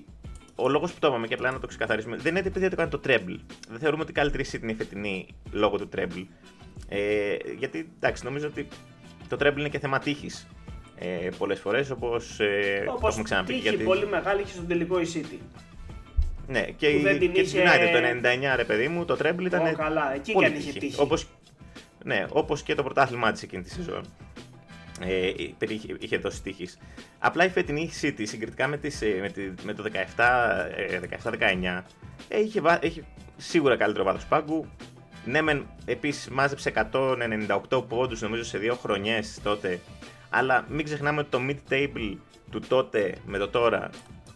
[0.60, 2.90] ο λόγος που το είπαμε και απλά να το ξεκαθαρίσουμε, δεν είναι επειδή το κάνει
[2.90, 3.38] το treble.
[3.68, 6.26] Δεν θεωρούμε ότι η καλύτερη City είναι η φετινή λόγω του treble.
[6.88, 8.68] Ε, γιατί εντάξει, νομίζω ότι
[9.28, 10.46] το treble είναι και θέμα τύχης.
[10.98, 13.52] Ε, Πολλές φορές όπως ε, έχουμε ξαναπεί.
[13.52, 13.84] Τύχη γιατί...
[13.84, 15.38] πολύ μεγάλη είχε στον τελικό η City.
[16.46, 17.62] Ναι, και, η, και είχε...
[17.62, 19.62] United το 99 ρε παιδί μου, το treble ήταν.
[19.66, 21.00] Oh, καλά, εκεί πολύ και είχε τύχη.
[21.00, 21.26] Όπως,
[22.04, 24.02] ναι, όπως και το πρωτάθλημά της εκείνη τη σεζόν.
[25.00, 25.32] Ε,
[25.68, 26.78] είχε, είχε δώσει τύχης.
[27.18, 29.84] Απλά η φετινή City συγκριτικά με, τις, ε, με, τη, με το
[30.16, 31.82] 17-19
[32.28, 33.04] ε, είχε, είχε
[33.36, 34.66] σίγουρα καλύτερο βάθος πάγκου.
[35.24, 36.72] Ναι, μεν επίσης μάζεψε
[37.70, 39.80] 198 πόντους νομίζω σε δύο χρονιές τότε.
[40.30, 42.16] Αλλά μην ξεχνάμε ότι το mid-table
[42.50, 43.90] του τότε με το τώρα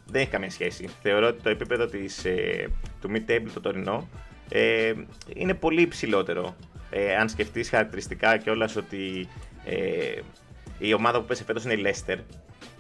[0.07, 0.89] δεν έχει καμία σχέση.
[1.03, 2.69] Θεωρώ ότι το επίπεδο της, ε,
[3.01, 4.09] του mid-table το τωρινό
[4.49, 4.93] ε,
[5.35, 6.57] είναι πολύ υψηλότερο.
[6.91, 9.29] Ε, αν σκεφτείς χαρακτηριστικά κιόλας ότι
[9.65, 10.21] ε,
[10.87, 12.17] η ομάδα που πέσε φέτος είναι η Leicester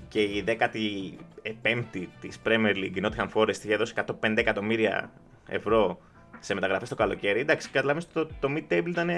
[0.08, 5.10] και η 15η της Premier League, η Nottingham Forest, είχε δώσει 105 εκατομμύρια
[5.48, 5.98] ευρώ
[6.40, 7.40] σε μεταγραφές το καλοκαίρι.
[7.40, 9.10] Εντάξει, καταλαβαίνεις το, το mid-table ήταν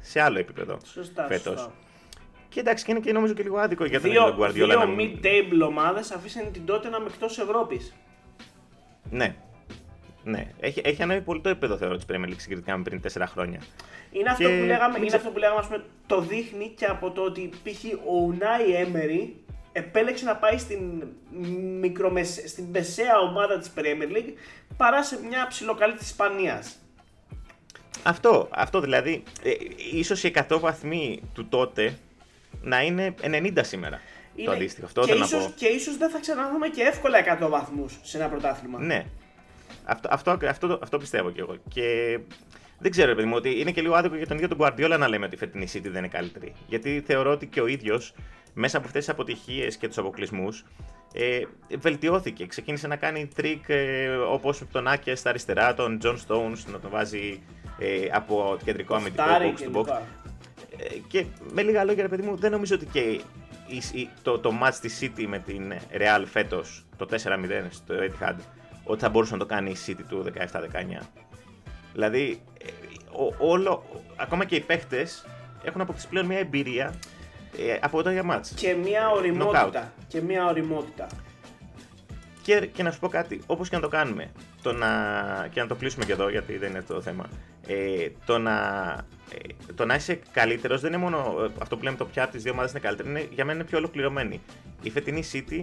[0.00, 1.42] σε άλλο επίπεδο Σωστά, φέτος.
[1.60, 1.72] σωστά.
[2.48, 4.86] Και εντάξει, και είναι και νομίζω και λίγο άδικο για τον Δύο, Guardiola δύο να
[4.86, 7.94] μην- mid-table ομάδες αφήσαν την τότε να εκτός Ευρώπης.
[9.10, 9.34] Ναι.
[10.24, 10.46] Ναι.
[10.60, 13.60] Έχει, έχει ανέβει πολύ το επίπεδο θεωρώ της Premier League συγκριτικά με πριν 4 χρόνια.
[14.12, 16.72] Είναι αυτό, Και που λέγαμε, μην είναι ξε- αυτό που λέγαμε, ας πούμε, το δείχνει
[16.76, 17.84] και από το ότι π.χ.
[17.84, 19.28] ο Unai Emery
[19.72, 20.80] επέλεξε να πάει στην,
[21.80, 22.48] μικρομεσε...
[22.48, 24.32] στην μεσαία ομάδα της Premier League
[24.76, 26.76] παρά σε μια ψιλοκαλή της Ισπανίας.
[28.02, 29.50] Αυτό, αυτό δηλαδή, ε,
[29.92, 31.98] ίσως οι 100 βαθμοί του τότε
[32.62, 34.00] να είναι 90 σήμερα.
[34.44, 34.86] Το αντίστοιχο.
[34.86, 35.52] Αυτό και, θέλω να ίσως, πω.
[35.56, 38.78] και ίσως δεν θα ξαναδούμε και εύκολα 100 βαθμούς σε ένα πρωτάθλημα.
[38.80, 39.04] Ναι.
[39.84, 41.56] Αυτό, αυτό, αυτό, αυτό πιστεύω κι εγώ.
[41.68, 42.18] Και
[42.78, 44.96] δεν ξέρω, ρε παιδί μου, ότι είναι και λίγο άδικο για τον ίδιο τον Guardiola
[44.98, 46.52] να λέμε ότι η φετινή City δεν είναι καλύτερη.
[46.68, 48.14] Γιατί θεωρώ ότι και ο ίδιος
[48.54, 50.64] μέσα από αυτές τις αποτυχίες και τους αποκλεισμούς
[51.14, 51.40] ε,
[51.78, 52.46] βελτιώθηκε.
[52.46, 56.90] Ξεκίνησε να κάνει τρικ ε, όπως τον Άκε στα αριστερά, τον John Stones να τον
[56.90, 57.42] βάζει
[57.78, 60.02] ε, από κεντρικό αμυντικό Φτάρει box to box και λοιπά.
[60.78, 63.20] Ε, και με λίγα λόγια, ρε παιδί μου, δεν νομίζω ότι και η-
[63.92, 67.16] η- το, το match της City με την Real φέτος, το 4-0
[67.70, 68.34] στο Etihad,
[68.84, 71.00] ότι θα μπορούσε να το κάνει η City του 17-19.
[71.92, 72.70] Δηλαδή, ε,
[73.22, 73.84] ο- όλο,
[74.16, 75.26] ακόμα και οι παίχτες
[75.64, 76.94] έχουν αποκτήσει πλέον μια εμπειρία
[77.58, 78.46] ε, από τα για match.
[78.56, 79.92] Και μια οριμότητα.
[80.08, 81.06] Και μια οριμότητα.
[82.42, 84.32] Και, και να σου πω κάτι, όπως και να το κάνουμε,
[84.62, 84.88] το να,
[85.50, 87.28] και να το κλείσουμε και εδώ γιατί δεν είναι αυτό το θέμα,
[87.66, 88.52] ε, το, να,
[89.68, 92.32] ε, το να είσαι καλύτερος δεν είναι μόνο ε, αυτό που λέμε το ποια από
[92.32, 94.40] τις δύο ομάδες είναι καλύτερη, είναι, για μένα είναι πιο ολοκληρωμένη.
[94.82, 95.62] Η φετινή City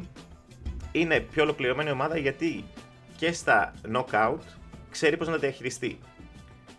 [0.91, 2.63] είναι πιο ολοκληρωμένη ομάδα γιατί
[3.21, 4.37] και στα knockout
[4.89, 5.99] ξέρει πώς να τα διαχειριστεί.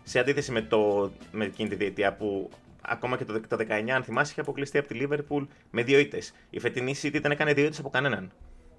[0.03, 2.49] Σε αντίθεση με, το, με εκείνη τη διετία που
[2.81, 6.33] ακόμα και το, το 19, αν θυμάσαι, είχε αποκλειστεί από τη Liverpool με δύο ήττες.
[6.49, 8.31] Η φετινή City δεν έκανε δύο ήττες από κανέναν.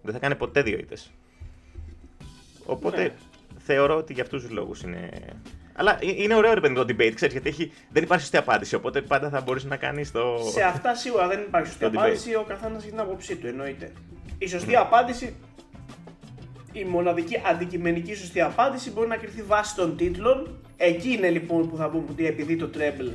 [0.02, 1.10] Δεν θα κάνει ποτέ δύο ήττες.
[2.64, 3.12] Οπότε Ναι.
[3.58, 5.10] θεωρώ ότι για αυτούς τους λόγους είναι.
[5.74, 7.72] Αλλά ε- είναι ωραίο ρε παιδί μου, το debate, ξέρεις, γιατί έχει...
[7.90, 8.74] δεν υπάρχει σωστή απάντηση.
[8.74, 10.38] Οπότε πάντα θα μπορείς να κάνεις το.
[10.52, 11.96] Σε αυτά σίγουρα δεν υπάρχει σωστή Το debate.
[11.96, 13.92] απάντηση, ο καθένας έχει την άποψή του, εννοείται.
[14.38, 15.34] Η σωστή απάντηση,
[16.78, 20.60] η μοναδική αντικειμενική σωστή απάντηση μπορεί να κρυθεί βάσει των τίτλων.
[20.76, 23.10] Εκεί είναι λοιπόν που θα πούμε ότι επειδή το treble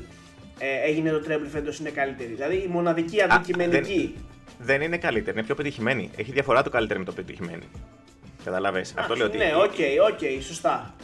[0.59, 2.33] ε, έγινε το treble φέτος είναι καλύτερη.
[2.33, 4.15] Δηλαδή η μοναδική αντικειμενική.
[4.59, 6.09] Δεν είναι καλύτερη, είναι πιο πετυχημένη.
[6.15, 7.63] Έχει διαφορά το καλύτερο με το πετυχημένη.
[8.43, 8.85] Καταλαβέ.
[8.95, 9.37] Αυτό λέω ότι.
[9.37, 10.95] Ναι, οκ, οκ, σωστά.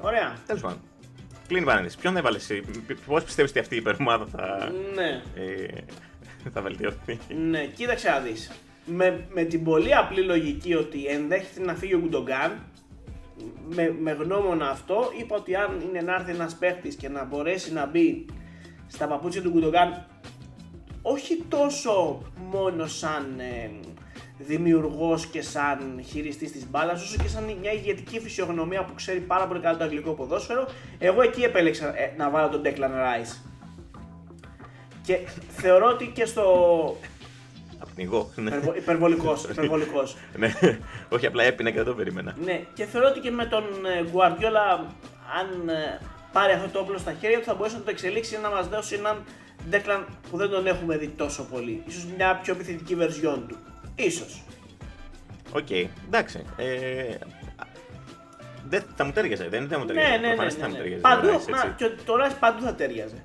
[0.00, 0.36] Ωραία.
[0.46, 0.80] Τέλος πάντων.
[1.48, 1.98] Κλείνει η παρένθεση.
[1.98, 2.62] Ποιον έβαλες εσύ,
[3.06, 5.22] πώς πιστεύεις ότι αυτή η υπερομάδα θα, Ναι.
[5.34, 5.66] ε,
[6.52, 7.18] θα βελτιωθεί;
[7.50, 8.50] Ναι, κοίταξε να δεις.
[8.86, 12.62] Με, με την πολύ απλή λογική ότι ενδέχεται να φύγει ο Γκουντογκάν,
[13.68, 17.72] με, με γνώμονα αυτό, είπα ότι αν είναι να έρθει ένας παίχτης και να μπορέσει
[17.72, 18.26] να μπει
[18.86, 20.06] στα παπούτσια του Γκουντογκάν,
[21.02, 23.70] όχι τόσο μόνο σαν ε,
[24.38, 29.46] δημιουργός και σαν χειριστής της μπάλας, όσο και σαν μια ηγετική φυσιογνωμία που ξέρει πάρα
[29.46, 30.68] πολύ καλά το αγγλικό ποδόσφαιρο,
[30.98, 33.36] εγώ εκεί επέλεξα ε, να βάλω τον Declan Rice.
[35.02, 35.18] Και
[35.48, 36.44] θεωρώ ότι και στο
[37.96, 38.30] Απνιγώ.
[38.36, 38.48] Ναι.
[38.50, 40.16] Υπερβο, υπερβολικός, υπερβολικός.
[40.36, 40.52] ναι.
[41.08, 42.34] Όχι, απλά έπεινα και δεν το περίμενα.
[42.44, 44.84] ναι, και θεωρώ ότι και με τον ε, Guardiola,
[45.40, 46.00] αν ε,
[46.32, 48.94] πάρει αυτό το όπλο στα χέρια του, θα μπορέσει να το εξελίξει να μας δώσει
[48.94, 49.22] έναν
[49.70, 51.82] Declan που δεν τον έχουμε δει τόσο πολύ.
[51.86, 53.56] Ίσως μια πιο επιθετική βερζιόν του.
[53.94, 54.42] Ίσως.
[55.52, 55.70] Οκ,
[56.06, 56.44] εντάξει.
[56.56, 57.14] Ε,
[58.68, 60.10] δεν θα μου ταίριαζε, δεν θα μου Ναι, ταίριαζε.
[60.16, 60.26] ναι, ναι.
[60.28, 60.78] Προφανώς ναι, θα μου ναι.
[60.78, 61.00] ταίριαζε.
[61.00, 61.50] Παντού, ο Rice, έτσι.
[61.50, 63.24] μα, και το Rice παντού θα ταίριαζε.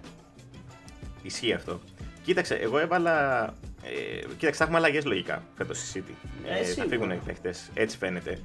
[1.21, 1.79] Ισχύει αυτό.
[2.23, 3.45] Κοίταξε, εγώ έβαλα.
[3.83, 6.13] Ε, κοίταξε, θα έχουμε αλλαγές λογικά φέτος στη City.
[6.45, 6.87] Ε, θα σίγουρα.
[6.87, 8.39] φύγουν οι παίχτες, έτσι φαίνεται.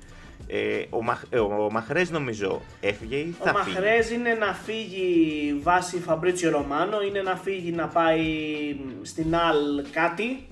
[0.47, 4.55] Ε, ο, Μαχ, ε, ο Μαχρές νομίζω έφυγε ή Ο θα φύγει; Μαχρέζ είναι να
[4.55, 8.24] φύγει βάσει Φαμπρίτσιο Ρωμάνο, είναι να φύγει να πάει
[9.03, 10.47] στην Αλ κάτι.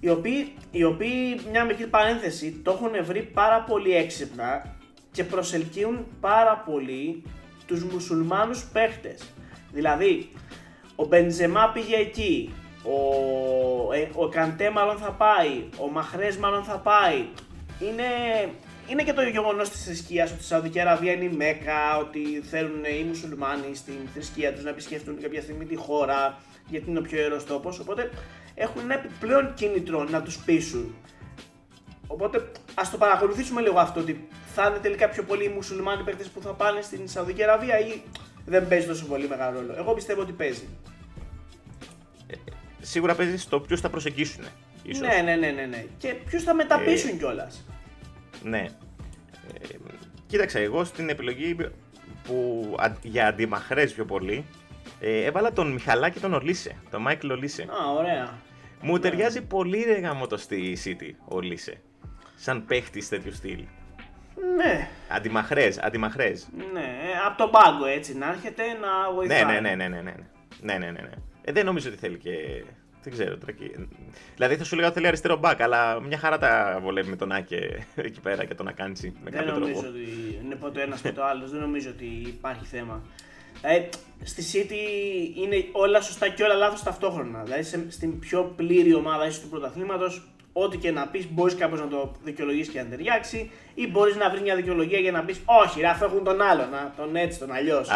[0.00, 4.76] Οι οποίοι, οι οποίοι, μια μικρή παρένθεση, το έχουν βρει πάρα πολύ έξυπνα
[5.10, 7.22] και προσελκύουν πάρα πολύ
[7.66, 9.22] τους μουσουλμάνους παίχτες.
[9.72, 10.28] Δηλαδή,
[10.96, 12.54] ο Μπεντζεμά πήγε εκεί,
[12.88, 17.26] ο, ε, ο Καντέ μάλλον θα πάει, ο Μαχρές μάλλον θα πάει.
[17.80, 18.04] Είναι,
[18.88, 22.84] είναι και το γεγονός της θρησκείας ότι η Σαουδική Αραβία είναι η Μέκα, ότι θέλουν
[22.84, 27.18] οι μουσουλμάνοι στην θρησκεία τους να επισκεφτούν κάποια στιγμή τη χώρα, γιατί είναι ο πιο
[27.18, 27.78] ιερός τόπος.
[27.78, 28.10] Οπότε
[28.54, 30.94] έχουν ένα επιπλέον κίνητρο να τους πείσουν.
[32.06, 36.28] Οπότε ας το παρακολουθήσουμε λίγο αυτό, ότι θα είναι τελικά πιο πολλοί οι μουσουλμάνοι παίκτες
[36.28, 38.02] που θα πάνε στην Σαουδική Αραβία ή
[38.46, 39.74] δεν παίζει τόσο πολύ μεγάλο ρόλο.
[39.76, 40.68] Εγώ πιστεύω ότι παίζει.
[42.80, 44.44] Σίγουρα παίζει στο ποιου θα προσεγγίσουν.
[44.82, 45.06] Ίσως.
[45.08, 45.84] Ναι, ναι, ναι, ναι, ναι.
[45.98, 47.64] Και ποιους θα μεταπίσουν Ε, κιόλας.
[48.42, 48.66] Ναι.
[49.62, 49.74] Ε,
[50.26, 51.56] κοίταξε, εγώ στην επιλογή
[52.22, 54.44] που α- για αντιμαχρές πιο πολύ
[55.00, 57.62] ε, έβαλα τον Μιχαλάκη τον Ολίσε, τον Μάικλ Ολίσε.
[57.62, 58.38] Α, ωραία.
[58.80, 61.80] Μου ταιριάζει πολύ ρε γάμο το στη City ο Λίσε.
[62.36, 63.64] Σαν παίχτης τέτοιου στυλ.
[64.56, 66.48] Ναι, Αντιμαχρές, αντιμαχρές.
[66.72, 66.86] ναι,
[67.26, 69.44] από τον πάγκο έτσι να έρχεται να βοηθάει.
[69.44, 70.12] Ναι, ναι, ναι, ναι, ναι, ναι.
[70.60, 71.10] Ναι, ναι, ναι, ναι.
[71.48, 72.30] Ε, δεν νομίζω ότι θέλει και.
[73.02, 73.46] Δεν ξέρω τώρα.
[73.58, 73.88] εκεί-
[74.34, 77.32] Δηλαδή θα σου λέγα ότι θέλει αριστερό μπακ, αλλά μια χαρά τα βολεύει με τον
[77.32, 79.88] Άκε εκεί πέρα και τον Ακάντσι με Δεν κάποιο νομίζω τρόπο.
[79.88, 81.50] ότι είναι ποτέ ένας με το άλλος.
[81.50, 83.02] Δεν νομίζω ότι υπάρχει θέμα.
[83.60, 83.88] Δηλαδή,
[84.22, 87.42] στη City είναι όλα σωστά και όλα λάθος ταυτόχρονα.
[87.42, 91.80] Δηλαδή, σε- στην πιο πλήρη ομάδα ίσω του πρωταθλήματος, ό,τι και να πεις, μπορείς κάπως
[91.80, 95.40] να το δικαιολογήσει και να ταιριάξει, ή μπορείς να βρεις μια δικαιολογία για να πεις,
[95.44, 97.88] Όχι, ρε, αφού έχουν τον άλλο, να τον έτσι, τον αλλιώς.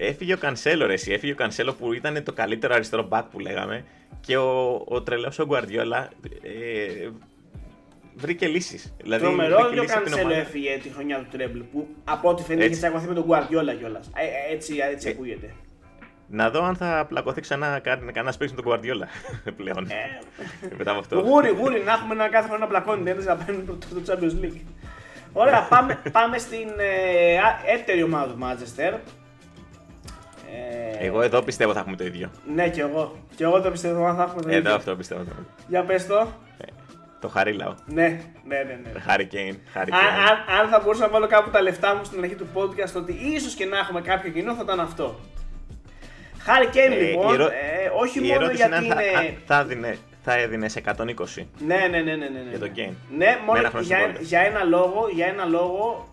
[0.00, 1.12] Α, Έφυγε ο Κανσέλο, ρε, εσύ.
[1.12, 3.84] Έφυγε ο Κανσέλο που ήταν το καλύτερο αριστερό μπακ που λέγαμε
[4.20, 6.08] και ο, ο τρελός ο Γκουαρδιόλα
[6.42, 7.08] ε,
[8.14, 8.94] βρήκε λύσεις.
[9.02, 10.46] Δηλαδή, Τρομερό βρήκε ότι ο λύσεις από την Κανσέλο ομάδα.
[10.48, 12.78] έφυγε τη χρονιά του Τρέμπλ που από ό,τι φαίνεται Έτσι.
[12.78, 14.10] είχε τσακωθεί με τον Guardiola κιόλας.
[14.16, 15.54] Ε, ε, έτσι έτσι Ε, ακούγεται.
[16.28, 19.08] Να δω αν θα πλακωθεί ξανά κα- κανένας παίξει με τον Γκουαρδιόλα
[19.58, 19.86] πλέον.
[19.90, 21.20] Ε, Μετά από αυτό.
[21.20, 24.12] Γούρι, γούρι, να έχουμε ένα κάθε χρόνο να πλακώνει ένας να παίρνει το, το, το
[24.12, 24.60] Champions League.
[25.32, 28.98] Ωραία, πάμε, πάμε στην ε, α- έτερη ομάδα του Manchester.
[31.00, 32.30] Ε, Εγώ εδώ πιστεύω θα έχουμε το ίδιο.
[32.54, 33.16] Ναι, κι εγώ.
[33.36, 34.60] Κι εγώ το πιστεύω αν θα έχουμε το ίδιο.
[34.60, 35.24] Εδώ αυτό πιστεύω.
[35.68, 36.18] Για πες το.
[36.58, 36.64] Ε,
[37.20, 37.74] Το χαρίλαο.
[37.86, 38.02] Ναι,
[38.46, 38.80] ναι, ναι.
[38.92, 39.00] ναι.
[39.00, 39.58] Χάρη Κέιν.
[39.72, 40.10] Χάρη Αν, Κέιν.
[40.10, 43.12] αν, αν θα μπορούσα να βάλω κάπου τα λεφτά μου στην αρχή του podcast ότι
[43.34, 45.20] ίσως και να έχουμε κάποιο κοινό θα ήταν αυτό.
[46.38, 49.02] Χάρη Κέιν Ε, λοιπόν, η ερώ- ε, όχι Η μόνο ερώτηση γιατί είναι αν θα,
[49.04, 49.18] είναι.
[49.28, 51.46] αν θα, έδινε, θα έδινε σε 120.
[51.66, 52.50] Ναι, ναι, ναι, ναι, ναι, ναι.
[52.50, 52.92] Για τον Kane.
[53.16, 54.22] Ναι, Με μόνο ένα χρόνο για, συμβόλαιο.
[54.22, 56.08] για ένα λόγο, για ένα λόγο,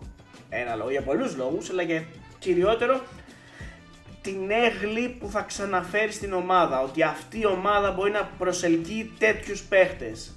[0.48, 2.04] ένα λόγο, για πολλούς λόγους, αλλά για
[2.38, 3.00] κυριότερο
[4.22, 6.80] την έγλη που θα ξαναφέρει στην ομάδα.
[6.80, 10.36] Ότι αυτή η ομάδα μπορεί να προσελκύει τέτοιους παίχτες.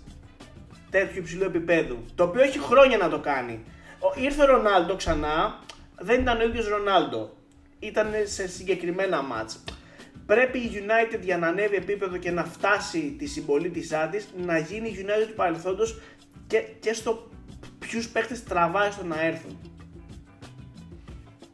[0.90, 2.06] Τέτοιου υψηλού επίπεδου.
[2.16, 3.64] Το οποίο έχει χρόνια να το κάνει.
[4.00, 5.60] Ο, ήρθε ο Ρονάλντο ξανά,
[6.00, 7.34] δεν ήταν ο ίδιος Ρονάλντο.
[7.80, 9.64] Ήταν σε συγκεκριμένα μάτς.
[10.26, 14.90] Πρέπει η United για να ανέβει επίπεδο και να φτάσει τη συμπολίτησά της να γίνει
[14.90, 16.02] η United του παρελθόντος
[16.48, 17.30] και, και στο
[17.80, 19.60] ποιους παίχτες τραβάει στο να έρθουν.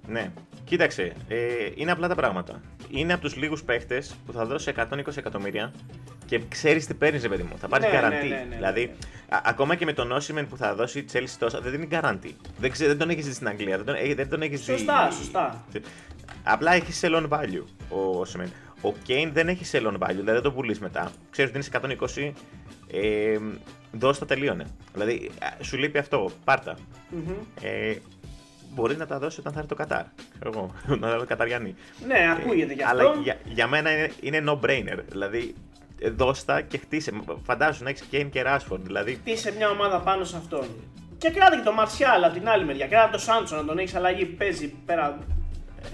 [0.07, 0.31] Ναι.
[0.71, 1.37] Κοίταξε, ε,
[1.75, 2.61] είναι απλά τα πράγματα.
[2.89, 5.73] Είναι από τους λίγους παίχτες που θα δώσει 120 εκατομμύρια
[6.25, 7.57] και ξέρεις τι παίρνεις, ρε παιδί μου.
[7.57, 8.27] Θα πάρεις Ναι, ναι, καραντί.
[8.27, 8.91] ναι, ναι, ναι, δηλαδή, ναι.
[9.35, 12.35] α- ακόμα και με τον Όσιμεν που θα δώσει η Chelsea τόσα, δεν δίνει καραντί.
[12.57, 13.77] Δεν, ξέ- δεν τον έχεις δει στην Αγγλία.
[13.77, 14.71] Δεν τον, ε, δεν τον έχεις δει.
[14.71, 15.63] Σωστά, σωστά.
[16.43, 18.51] Απλά έχει sell on value ο Όσιμεν.
[18.81, 21.11] Ο Kane δεν έχει sell on value, δηλαδή δεν το πουλείς μετά.
[21.29, 22.33] Ξέρεις ότι είναι σε 120,
[22.91, 23.37] ε,
[23.91, 24.65] δώσ' τα τελείωνε.
[24.93, 26.77] Δηλαδή, α, σου λείπει αυτό, πάρτα.
[27.09, 27.31] Μμμ.
[27.61, 27.95] Ε,
[28.73, 30.03] μπορεί να τα δώσει όταν θα έρθει το Κατάρ.
[30.33, 31.75] Ξέρω Εγώ, να τα δώσει Καταριανή.
[32.07, 32.97] Ναι, ακούγεται γι' αυτό.
[33.09, 34.97] Αλλά για, για μένα είναι, είναι no-brainer.
[35.09, 35.53] Δηλαδή,
[35.99, 37.11] ε, δώσ' τα και χτίσε.
[37.43, 38.79] Φαντάσου να έχεις Kane και Rashford.
[38.81, 40.65] Δηλαδή, Χτίσε μια ομάδα πάνω σε αυτόν.
[41.17, 42.87] Και κράτα και τον Μαρσιάλ από την άλλη μεριά.
[42.87, 44.25] Κράτα τον Σάντσο να τον έχεις αλλαγή.
[44.25, 45.17] Παίζει πέρα.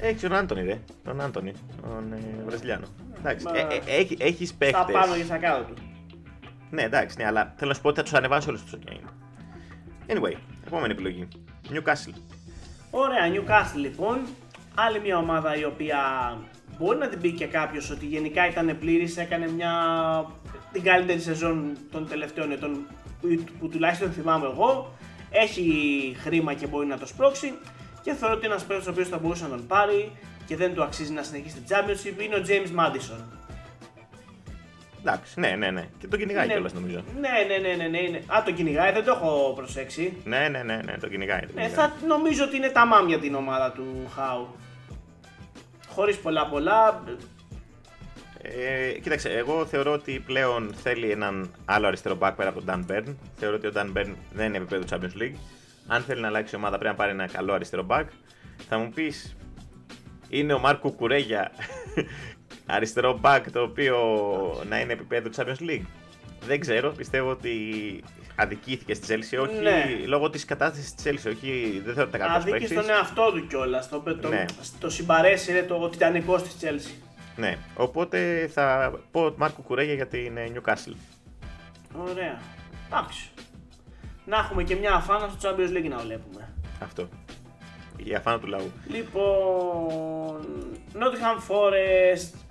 [0.01, 0.79] έχεις τον Άντωνη, ρε.
[1.03, 1.51] Τον Άντωνη,
[1.81, 2.87] τον ε, Βραζιλιάνο.
[3.19, 4.93] Εντάξει, Μα- ε, ε, έχει, έχεις Στα παίχτες.
[4.95, 5.73] πάνω και στα κάτω του.
[6.69, 8.77] Ναι, εντάξει, ναι, αλλά θέλω να σου πω ότι θα τους ανεβάσει όλους τους ο
[8.87, 9.09] Kane.
[10.11, 10.33] Anyway,
[10.65, 11.27] επόμενη επιλογή.
[11.69, 12.13] Newcastle.
[12.99, 14.19] Ωραία, Newcastle λοιπόν.
[14.75, 15.99] Άλλη μια ομάδα η οποία
[16.77, 19.71] μπορεί να την πει και κάποιος ότι γενικά ήταν πλήρης, έκανε μια.
[20.71, 22.87] την καλύτερη σεζόν των τελευταίων ετών
[23.21, 24.93] που, που τουλάχιστον θυμάμαι εγώ.
[25.29, 25.65] Έχει
[26.19, 27.53] χρήμα και μπορεί να το σπρώξει
[28.01, 30.11] και θεωρώ ότι ένας παίκτης ο οποίος θα μπορούσε να τον πάρει
[30.45, 33.36] και δεν του αξίζει να συνεχίσει την Championship είναι ο James Madison.
[35.07, 35.87] Εντάξει, ναι, ναι, ναι.
[35.99, 37.03] Και τον κυνηγάει Είναι- κιόλας νομίζω.
[37.19, 38.17] Ναι, ναι, ναι, ναι, ναι, είναι.
[38.27, 40.13] Α, τον κυνηγάει, δεν το έχω προσέξει.
[40.23, 41.39] Ναι, ναι, ναι, ναι, τον κυνηγάει.
[41.39, 41.87] τον Ναι, κυνηγάει.
[41.87, 44.55] θα νομίζω ότι είναι τα μάμια την ομάδα του Χάου.
[45.89, 47.03] Χωρίς πολλά πολλά.
[48.41, 52.91] Ε, κοίταξε, εγώ θεωρώ ότι πλέον θέλει έναν άλλο αριστερό back πέρα από τον Dan
[52.91, 53.15] Burn.
[53.35, 55.35] Θεωρώ ότι ο Dan Burn δεν είναι επίπεδο Champions League.
[55.87, 58.05] Αν θέλει να αλλάξει ομάδα πρέπει να πάρει ένα καλό αριστερό back.
[58.69, 59.35] Θα μου πεις,
[60.29, 61.51] είναι ο Μάρκο Κουρέγια
[62.67, 63.95] αριστερό back το οποίο
[64.69, 65.85] να είναι επίπεδο Champions League.
[66.47, 67.53] Δεν ξέρω, πιστεύω ότι
[68.35, 69.85] αδικήθηκε στη Chelsea, όχι Ναι.
[70.05, 72.69] λόγω της κατάστασης της Chelsea, όχι δεν θεωρώ ότι τα Αδίκη παίκτης.
[72.69, 73.89] στον εαυτό του κιόλας.
[73.89, 74.45] Το, το, Ναι.
[74.79, 76.91] το συμπαρέσυρε το τιτανικό της Chelsea.
[77.35, 80.95] Ναι, οπότε θα πω Μάρκο Κουρέγια για την ε, Newcastle.
[82.09, 82.39] Ωραία.
[82.87, 83.29] Εντάξει.
[84.25, 86.53] Να έχουμε και μια αφάνα στο Champions League να βλέπουμε.
[86.83, 87.09] Αυτό.
[87.97, 88.71] Η αφάνα του λαού.
[88.87, 90.45] Λοιπόν.
[90.93, 92.46] Nottingham Forest.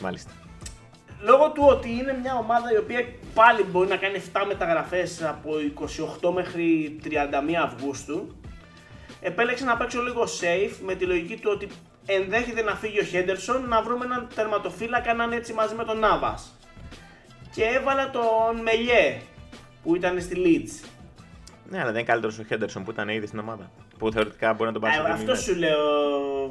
[0.00, 0.30] Μάλιστα.
[1.20, 5.50] Λόγω του ότι είναι μια ομάδα η οποία πάλι μπορεί να κάνει 7 μεταγραφές από
[6.20, 7.08] 28 μέχρι 31
[7.64, 8.36] Αυγούστου
[9.20, 11.68] επέλεξε να παίξω λίγο safe με τη λογική του ότι
[12.06, 15.98] ενδέχεται να φύγει ο Χέντερσον να βρούμε έναν τερματοφύλακα να είναι έτσι μαζί με τον
[15.98, 16.58] Νάβας
[17.54, 19.20] και έβαλα τον Μελιέ
[19.82, 20.88] που ήταν στη Leeds
[21.70, 23.70] Ναι, αλλά δεν είναι καλύτερος ο Χέντερσον που ήταν ήδη στην ομάδα.
[23.98, 24.94] Που θεωρητικά μπορεί να τον πάρει.
[24.96, 25.78] Ε, αυτό σου λέω,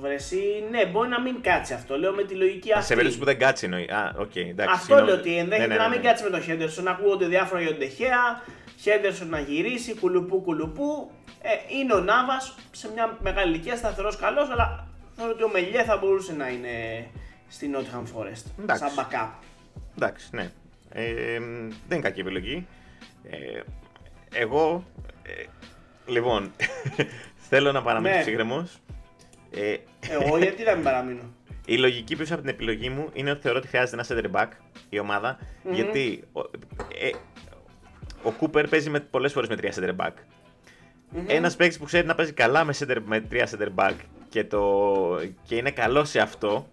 [0.01, 0.63] βρε συ.
[0.71, 1.97] Ναι, μπορεί να μην κάτσει αυτό.
[1.97, 2.85] Λέω με τη λογική αυτή.
[2.85, 3.83] Σε περίπτωση που δεν κάτσει εννοεί.
[3.83, 4.73] Α, οκ, εντάξει.
[4.75, 6.07] Αυτό είναι- λέω ότι ενδέχεται Ναι, ναι, ναι, να μην ναι.
[6.07, 6.87] κάτσει με τον Χέντερσον.
[6.87, 8.41] Ακούγονται διάφορα για τον Ντε Χέα.
[8.79, 11.11] Χέντερσον να γυρίσει, κουλουπού κουλουπού.
[11.41, 12.37] Ε, είναι ο Νάβας
[12.71, 17.07] σε μια μεγάλη ηλικία, σταθερός καλός, αλλά θεωρώ ότι ο Μελιέ θα μπορούσε να είναι
[17.47, 18.43] στη Nottingham Forest.
[18.61, 18.83] Εντάξει.
[18.83, 19.29] Σαν backup.
[19.95, 20.51] Εντάξει, ναι.
[20.93, 21.39] Ε,
[21.87, 22.67] δεν είναι κακή επιλογή.
[23.23, 23.59] Ε,
[24.33, 24.83] εγώ,
[25.23, 25.43] ε,
[26.05, 26.51] λοιπόν,
[27.53, 28.21] θέλω να παραμείνω Ναι.
[28.21, 28.79] ψύχρεμος.
[29.51, 29.75] Ε,
[30.09, 31.21] Εγώ γιατί να μην παραμείνω;
[31.65, 34.47] η λογική πίσω από την επιλογή μου είναι ότι θεωρώ ότι χρειάζεται ένα center back
[34.89, 35.39] η ομαδα
[35.71, 37.09] γιατί ο, ε,
[38.23, 40.13] ο Κούπερ παίζει με, πολλές φορές με τρία center back.
[41.27, 43.93] Ένας παίκτης που ξέρει να παίζει καλά με, center, με τρία center back
[44.29, 46.67] και, το, και είναι καλό σε αυτό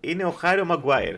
[0.00, 1.16] είναι ο Χάριο Μαγκουάιρ.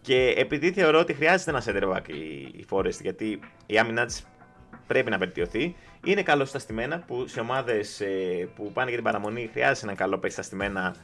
[0.00, 4.26] Και επειδή θεωρώ ότι χρειάζεται ένα center back η, η Forest, γιατί η άμυνά της
[4.86, 8.02] πρέπει να βελτιωθεί, είναι καλό στα στημένα που σε ομάδες
[8.54, 10.94] που πάνε για την παραμονή χρειάζεται έναν καλό παίκτη στα στημένα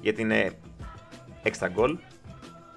[0.00, 0.52] γιατί είναι
[1.44, 1.96] extra goal.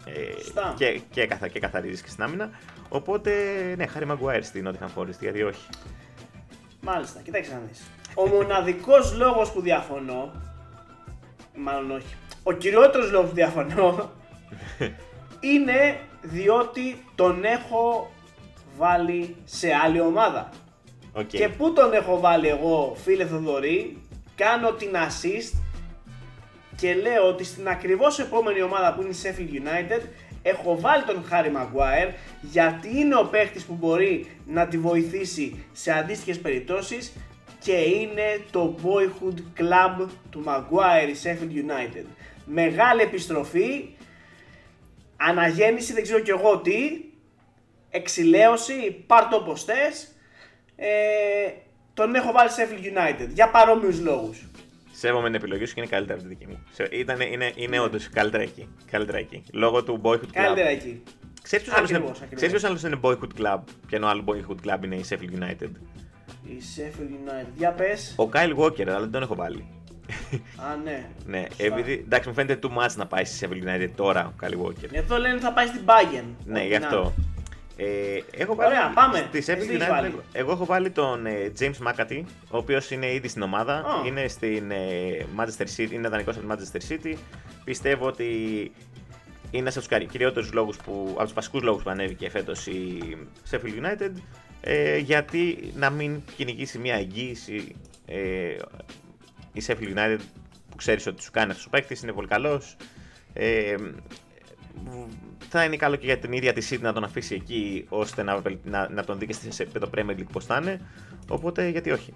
[0.06, 0.74] Ε, Σωστά.
[0.78, 2.50] και, και, καθα, και καθαρίζεις και στην άμυνα.
[2.90, 3.32] Οπότε,
[3.78, 5.68] ναι, Χάρη Μαγκουάιρ στην Nottingham Forest, γιατί όχι.
[6.82, 7.82] Μάλιστα, κοίταξε να δεις.
[8.16, 10.32] Ο μοναδικός λόγος που διαφωνώ,
[11.56, 14.12] μάλλον όχι, ο κυριότερος λόγος που διαφωνώ,
[15.52, 18.12] είναι διότι τον έχω
[18.78, 20.50] βάλει σε άλλη ομάδα.
[21.14, 21.28] Οκ.
[21.28, 23.98] Και πού τον έχω βάλει εγώ, φίλε Θοδωρή,
[24.36, 25.60] κάνω την ασίστ
[26.76, 30.02] και λέω ότι στην ακριβώς επόμενη ομάδα που είναι η Sheffield United
[30.42, 35.92] έχω βάλει τον Χάρι Maguire γιατί είναι ο παίχτης που μπορεί να τη βοηθήσει σε
[35.92, 37.14] αντίστοιχες περιπτώσεις
[37.60, 42.06] και είναι το boyhood club του Maguire η Sheffield United.
[42.46, 43.96] Μεγάλη επιστροφή,
[45.18, 47.02] αναγέννηση δεν ξέρω κι εγώ τι,
[47.90, 50.16] εξηλαίωση, πάρ' το όπως θες.
[50.84, 51.52] Ε,
[51.94, 54.46] τον έχω βάλει σε Sheffield United για παρόμοιους λόγους.
[54.92, 56.64] Σέβομαι την επιλογή σου και είναι καλύτερα από τη δική μου.
[56.72, 58.68] Σε- Ήταν, είναι είναι όντως καλύτερα εκεί.
[58.92, 59.44] Καλύτερα εκεί.
[59.54, 60.28] Λόγω του Boyhood Club.
[60.32, 61.04] Καλύτερα εκεί.
[61.42, 62.36] Ξέρεις ποιος άλλος είναι, Ακριβώς, ακριβώς.
[62.44, 65.70] ξέρεις ποιος άλλος είναι Boyhood Club και ενώ άλλο Boyhood Club είναι η Sheffield United;
[66.44, 67.48] Η Sheffield United.
[67.58, 68.16] Για πες.
[68.18, 69.66] Ο Kyle Walker, αλλά δεν τον έχω βάλει.
[70.56, 71.06] Α, ναι.
[71.26, 71.64] ναι, Σωστά.
[71.66, 74.88] επειδή εντάξει μου φαίνεται too much να πάει στη Sheffield United τώρα ο Kyle Walker.
[74.92, 76.26] Εδώ λένε θα πάει στην Bayern.
[76.46, 77.14] Ναι, Ό,τι γι' να αυτό.
[77.78, 79.18] Ε, έχω βάλει Ωραία, πάμε.
[79.18, 82.58] Στη Εσύ τι Sheffield έχεις United, βάλει; εγώ έχω βάλει τον ε, James McAtee, ο
[82.58, 83.74] οποίος είναι ήδη στην ομάδα.
[83.74, 84.08] Α.
[84.08, 87.16] Είναι στην ε, Manchester City, είναι δανεικός από τη Manchester City.
[87.64, 88.26] Πιστεύω ότι
[89.52, 93.00] είναι ένας από τους κυριότερους λόγους που, από τους βασικούς λόγους που ανέβηκε φέτος η
[93.52, 94.12] Sheffield United.
[94.62, 98.56] Ε, γιατί να μην κυνηγήσει μια εγγύηση ε,
[99.54, 100.20] η Sheffield United
[100.70, 102.76] που ξέρεις ότι σου κάνει αυτός ο παίκτης, είναι πολύ καλός.
[103.34, 103.76] Ε,
[105.50, 108.38] θα είναι καλό και για την ίδια τη City να τον αφήσει εκεί ώστε να,
[108.38, 110.82] βελ- να, να τον δει και σε επίπεδο Premier League πώς θα είναι.
[111.30, 112.14] Οπότε γιατί όχι.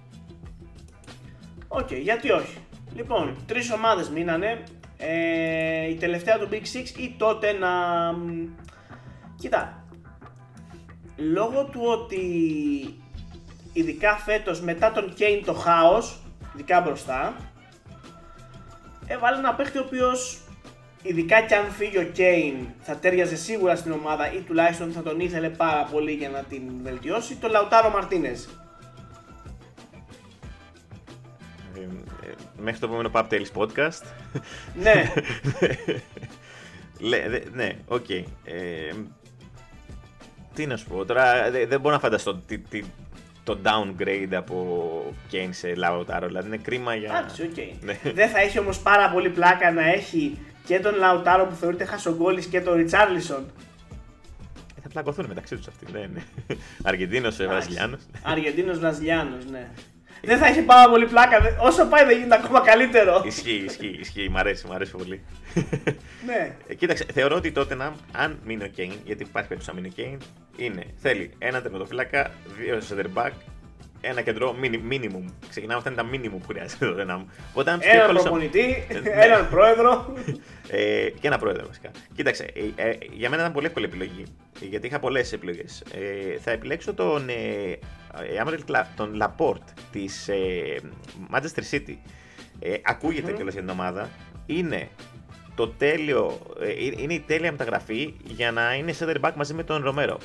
[1.68, 2.58] Οκ, γιατί όχι.
[2.96, 4.64] Λοιπόν, τρεις ομάδες μείνανε.
[4.98, 8.48] Ε, η τελευταία του Big Six η Τότεναμ.
[9.40, 9.84] Κοίτα.
[11.18, 12.20] Λόγω του ότι
[13.74, 16.20] ειδικά φέτος μετά τον Kane το χάος,
[16.54, 17.36] ειδικά μπροστά,
[19.08, 20.40] έβαλα ένα παίχτη ο οποίος
[21.08, 25.20] ειδικά κι αν φύγει ο Kane θα ταίριαζε σίγουρα στην ομάδα ή τουλάχιστον θα τον
[25.20, 28.50] ήθελε πάρα πολύ για να την βελτιώσει, το Λαουτάρο Μαρτίνεζ.
[31.76, 31.80] Ε,
[32.28, 34.02] ε, μέχρι το επόμενο Pub Tales podcast.
[34.76, 35.12] ναι,
[37.00, 38.10] Λέ, δε- ναι, οκ.
[38.10, 38.24] Ε,
[40.54, 42.84] τι να σου πω τώρα, δε- δεν μπορώ να φανταστώ τι, τι,
[43.44, 46.24] το downgrade από Kane σε Lautaro.
[46.26, 47.10] Δηλαδή είναι κρίμα για.
[47.18, 47.84] Εντάξει, οκ.
[47.84, 48.12] Ναι.
[48.14, 52.46] Δεν θα έχει όμως πάρα πολύ πλάκα να έχει και τον Λαουτάρο που θεωρείται χασογκόλης
[52.46, 53.46] και τον Ριτσάρλισον.
[54.78, 55.86] Ε, θα πλακωθούν μεταξύ τους αυτοί.
[55.92, 56.22] Ναι, ναι.
[56.84, 58.00] Αργεντίνος, Βραζιλιάνος.
[58.24, 59.70] Αργεντίνος Βραζιλιάνος, ναι.
[60.24, 61.40] Δεν θα έχει πάρα πολύ πλάκα.
[61.42, 63.22] δε- Όσο πάει δεν γίνεται ακόμα καλύτερο.
[63.26, 64.30] ισχύει, ισχύει, ισχύει.
[64.30, 65.24] Μ' αρέσει, μ' αρέσει πολύ.
[66.28, 66.56] ναι.
[66.68, 69.88] Ε, Κοίταξε, θεωρώ ότι τότε να, αν μείνει ο Kane, γιατί υπάρχει περίπτωση να μείνει
[69.88, 70.26] ο Kane,
[70.58, 73.32] είναι, θέλει ένα τερματοφύλακα, δύο center back,
[74.10, 75.24] ένα κεντρό mini- minimum.
[75.50, 77.26] Ξεκινάμε αυτά είναι τα minimum που χρειάζεται το Tottenham.
[77.54, 79.10] Όταν τους πιο Έναν εύκολος- προπονητή, Ναι.
[79.24, 80.14] έναν πρόεδρο.
[80.70, 81.92] ε, και ένα πρόεδρο βασικά.
[82.16, 82.44] Κοίταξε,
[82.76, 84.24] ε, ε, για μένα ήταν πολύ εύκολη επιλογή.
[84.62, 85.84] ε, Γιατί είχα πολλές επιλογές.
[85.94, 87.34] Ε, θα επιλέξω τον, ε,
[88.34, 90.36] ε, Έμερικ Λα- τον Laporte της ε,
[91.34, 91.96] Manchester City.
[92.60, 93.36] Ε, ακούγεται Μμμ.
[93.36, 94.10] κιόλας για την ομάδα.
[94.46, 94.90] Είναι
[95.56, 99.64] το τέλειο, ε, είναι- είναι η τέλεια μεταγραφή για να είναι center back μαζί με
[99.64, 100.18] τον Ρομέρο.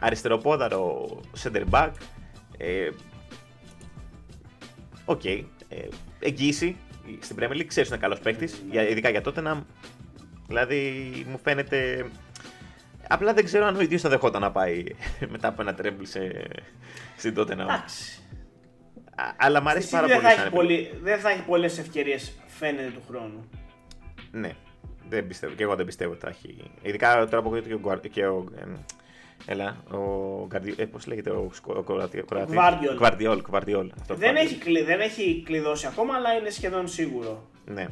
[0.00, 1.06] Αριστεροπόδαρο
[1.42, 1.90] center back.
[2.58, 2.88] Ε,
[5.04, 5.24] Οκ.
[5.24, 5.44] ε,
[6.20, 6.76] εγγύηση
[7.20, 7.66] στην Premier League.
[7.66, 9.64] Ξέρεις ότι είναι καλός παίκτης, ειδικά για τότε να.
[10.46, 12.06] Δηλαδή μου φαίνεται.
[13.08, 14.84] Απλά δεν ξέρω αν ο ίδιος θα δεχόταν να πάει
[15.32, 16.46] μετά από ένα τρέμπλ σε...
[17.16, 17.62] στην τότε να.
[17.62, 18.22] Εντάξει.
[19.36, 20.20] αλλά μου αρέσει Στη πάρα City πολύ.
[20.22, 23.48] δεν θα, σαν έχει πολύ, δεν θα έχει πολλές ευκαιρίες φαίνεται του χρόνου.
[24.30, 24.50] Ναι,
[25.08, 25.54] δεν πιστεύω.
[25.54, 26.70] Και εγώ δεν πιστεύω ότι θα έχει.
[26.82, 27.78] Ειδικά τώρα που ακούγεται και ο.
[27.78, 28.74] Γκουαρ- Και ο εμ,
[29.46, 29.98] έλα, ο.
[30.46, 33.02] Γκαρδι- Ε, Πώς λέγεται ο, σκο- ο Κροατι- ο Κροατής; Guardiol.
[33.06, 34.36] Guardiol, Guardiol, αυτό, Δεν Guardiol.
[34.44, 37.48] έχει, κλει- δεν έχει κλειδώσει ακόμα, αλλά είναι σχεδόν σίγουρο.
[37.64, 37.86] Ναι.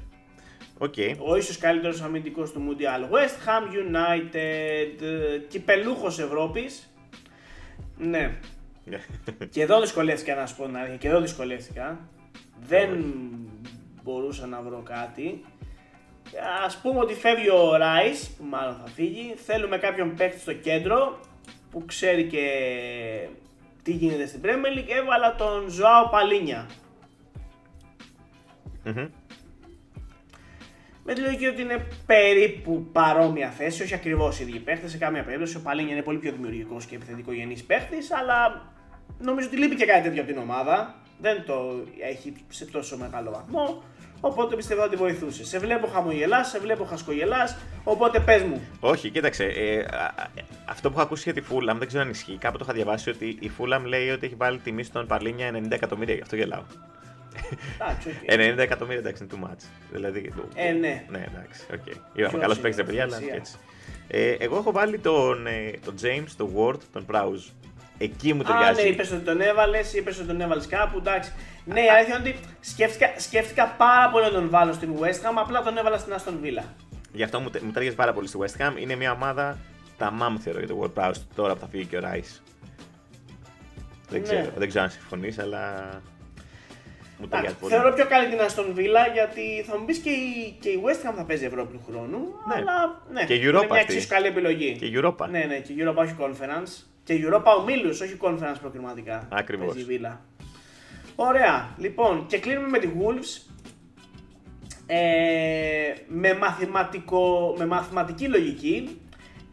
[0.78, 0.94] Οκ.
[1.26, 3.02] Ο ίσως καλύτερος αμυντικός του Mundial.
[3.14, 6.92] West Ham United, ε, κυπελούχος Ευρώπης.
[7.98, 8.34] Ναι.
[9.50, 10.96] Και εδώ δυσκολεύτηκα να σου πω την αλήθεια.
[10.96, 12.08] Και εδώ δυσκολεύτηκα.
[12.68, 13.04] Δεν
[14.02, 15.44] μπορούσα να βρω κάτι.
[16.64, 19.34] Ας πούμε ότι φεύγει ο Rice, που μάλλον θα φύγει.
[19.46, 21.20] Θέλουμε κάποιον παίκτη στο κέντρο,
[21.72, 22.46] που ξέρει και
[23.82, 24.90] τι γίνεται στην Premier League.
[25.00, 26.66] Έβαλα τον Ζωάο Παλίνια.
[28.84, 29.08] Μμμ.
[31.04, 34.88] Με τη λογική ότι είναι περίπου παρόμοια θέση, όχι ακριβώς οι ίδιοι παίχτε.
[34.88, 38.72] Σε καμία περίπτωση ο Παλίνια είναι πολύ πιο δημιουργικός και επιθετικός γενής παίχτη, αλλά
[39.18, 40.94] νομίζω ότι λείπει και κάτι τέτοιο από την ομάδα.
[41.20, 43.82] Δεν το έχει σε τόσο μεγάλο βαθμό.
[44.24, 45.44] Οπότε πιστεύω ότι βοηθούσε.
[45.44, 47.56] Σε βλέπω χαμογελάς, σε βλέπω χασκογελάς.
[47.84, 48.60] Οπότε πες μου.
[48.80, 49.44] Όχι, κοίταξε.
[49.44, 50.28] Ε, α, α,
[50.64, 52.36] αυτό που έχω ακούσει για τη Fulham δεν ξέρω αν ισχύει.
[52.36, 55.70] Κάπου το είχα διαβάσει ότι η Fulham λέει ότι έχει βάλει τιμή στον Παλίνια 90
[55.70, 56.14] εκατομμύρια.
[56.14, 56.62] Γι' αυτό γελάω.
[57.80, 58.54] Εντάξει, οκ.
[58.56, 59.64] 90 εκατομμύρια εντάξει είναι too much.
[59.90, 61.04] Δηλαδή, Ε, ναι.
[61.08, 61.86] Ναι, εντάξει, οκ.
[61.86, 63.56] Είπαμε Ποιος καλός είναι παίκτης, η παιδιά, αλλά ουσία; και έτσι.
[64.08, 67.50] Ε, εγώ έχω βάλει τον, ε, τον James, τον Ward-Prowse.
[68.04, 68.88] Εκεί μου Α, ναι, ταιριάζει.
[68.88, 70.98] είπες ότι τον έβαλες, είπες ότι τον έβαλες κάπου.
[70.98, 71.32] Εντάξει.
[71.64, 75.32] Ναι, η αλήθεια είναι ότι σκέφτηκα, σκέφτηκα πάρα πολύ να τον βάλω στην West Ham,
[75.34, 76.64] απλά τον έβαλα στην Aston Villa.
[77.12, 78.72] Γι' αυτό μου, τε- μου ταιριάζει πάρα πολύ στη West Ham.
[78.80, 79.58] Είναι μια ομάδα
[79.98, 82.40] τα μάμ θεωρώ για τον Ward Prowse τώρα που θα φύγει και ο Rice.
[84.08, 84.26] Δεν, Ναι.
[84.26, 85.88] ξέρω, δεν ξέρω αν συμφωνείς, αλλά.
[87.18, 87.72] Μου ταιριάζει Εντάξει, πολύ.
[87.74, 91.08] θεωρώ πιο καλή την Aston Villa γιατί θα μου πεις και, η, και η West
[91.10, 92.18] Ham θα παίζει Ευρώπη του χρόνου.
[92.48, 92.54] Ναι.
[92.54, 93.92] Αλλά ναι, Και είναι Europa μια αυτή.
[93.94, 94.76] εξίσου καλή επιλογή.
[94.76, 95.28] Και Europa.
[95.30, 96.86] Ναι, ναι, και Europa όχι Conference.
[97.04, 99.28] Και Europa ομίλους, όχι Conference προκριματικά.
[99.30, 99.74] Ακριβώς.
[99.74, 100.16] Παίζει η Villa.
[101.16, 103.50] Ωραία, λοιπόν, και κλείνουμε με τη Wolves.
[104.86, 109.00] Ε, με, μαθηματικό, με μαθηματική λογική,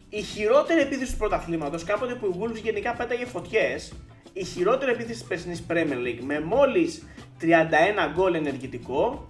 [0.08, 3.92] η χειρότερη επίθεση του πρωταθλήματος, κάποτε που η Wolves γενικά πέταγε φωτιές,
[4.32, 7.06] η χειρότερη επίθεση της περσινής Premier League με μόλις
[7.40, 7.46] 31
[8.14, 9.28] γκολ ενεργητικό,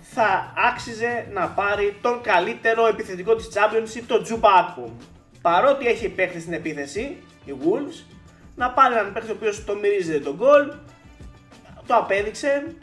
[0.00, 4.90] θα άξιζε να πάρει τον καλύτερο επιθετικό της Championship, τον Τζούπα Ακπομ.
[5.42, 8.04] Παρότι έχει παίχτη στην επίθεση, η Wolves,
[8.56, 10.72] να πάρει έναν παίχτη ο οποίος το μυρίζεται τον γκολ,
[11.86, 12.74] το απέδειξε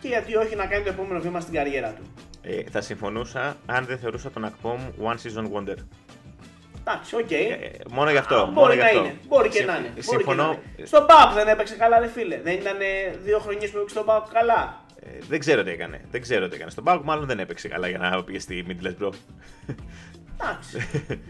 [0.00, 2.02] και γιατί όχι να κάνει το επόμενο βήμα στην καριέρα του.
[2.42, 5.76] Ε, θα συμφωνούσα αν δεν θεωρούσα τον Akpom one season wonder.
[6.86, 7.30] Εντάξει, οκ.
[7.30, 8.34] Ε, μόνο γι' αυτό.
[8.34, 8.98] Α, μόνο μπορεί γι' να αυτό.
[8.98, 9.16] είναι.
[9.28, 9.88] Μπορεί και Συμ- να είναι.
[9.88, 10.42] Μπορεί Συμφωνώ.
[10.42, 10.86] Και να είναι.
[10.86, 12.40] Στον ΠΑΟΚ δεν έπαιξε καλά, ρε φίλε.
[12.40, 12.76] Δεν ήταν
[13.24, 14.82] δύο χρονιές που έπαιξε στον ΠΑΟΚ καλά.
[15.00, 16.00] Ε, δεν ξέρω τι έκανε.
[16.10, 16.70] Δεν ξέρω τι έκανε.
[16.70, 19.12] Στον ΠΑΟΚ μάλλον δεν έπαιξε καλά για να πήγε στη Middlesbrough.
[20.40, 20.78] Εντάξει.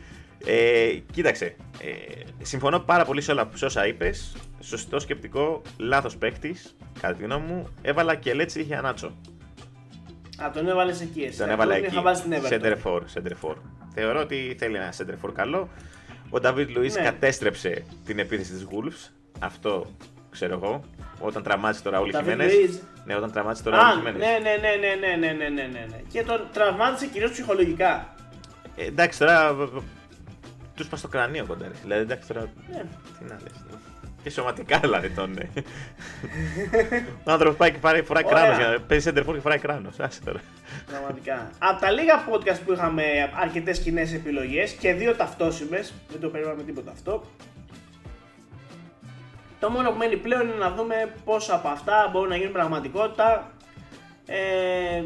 [0.46, 1.56] Ε, κοίταξε.
[1.80, 4.36] Ε, συμφωνώ πάρα πολύ σε όλα σε όσα είπες.
[4.60, 6.76] Σωστό σκεπτικό, λάθος παίκτης.
[7.00, 9.16] Κατά τη γνώμη μου, έβαλα Kelechi Iheanacho.
[10.42, 11.20] Α, τον έβαλες εκεί.
[11.22, 11.38] Εσύ.
[11.38, 11.96] Τον έβαλα εκεί.
[12.46, 13.56] Σέντερφορ, σέντερφορ.
[13.94, 15.68] Θεωρώ ότι θέλει ένα σέντερφορ καλό.
[16.30, 17.02] Ο Νταβίτ Λουίς ναι.
[17.02, 19.10] κατέστρεψε την επίθεση της Wolves.
[19.38, 19.86] Αυτό
[20.30, 20.80] ξέρω εγώ.
[21.20, 22.46] Όταν τραυμάτισε τώρα όλοι Χιμένε.
[23.04, 24.18] Ναι, όταν τραυμάτισε τώρα όλοι ναι, Χιμένε.
[24.18, 26.00] Ναι, ναι, ναι, ναι, ναι, ναι, ναι, ναι, ναι.
[26.12, 28.14] Και τον τραυμάτισε κυρίως ψυχολογικά.
[28.76, 29.56] Ε, εντάξει, τώρα
[30.74, 31.66] τους πας στο κρανίο κοντά.
[31.66, 31.74] ρε.
[31.82, 32.40] Δηλαδή, εντάξει, τώρα.
[32.70, 32.82] Ναι.
[33.18, 33.78] Τι να λες.
[34.22, 35.30] Και σωματικά δηλαδή τον.
[35.30, 35.48] ναι.
[37.24, 38.38] Ο άνθρωπος πάει και πάρει, φοράει Ωραία.
[38.40, 38.58] κράνος.
[38.58, 40.00] για να Παίζει center for και φοράει κράνος.
[40.00, 40.40] Άσε τώρα.
[40.86, 41.50] Πραγματικά.
[41.58, 43.02] Από τα λίγα podcast που είχαμε
[43.34, 47.24] αρκετές κοινές επιλογές και δύο ταυτόσιμε, δεν το περιμέναμε τίποτα αυτό.
[49.60, 53.52] Το μόνο που μένει πλέον είναι να δούμε πόσα από αυτά μπορούν να γίνουν πραγματικότητα
[54.26, 55.02] ε,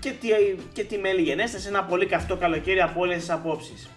[0.00, 0.28] και, τι,
[0.72, 3.90] και τι μέλη γενέστε σε ένα πολύ καυτό καλοκαίρι από όλες τις απόψεις.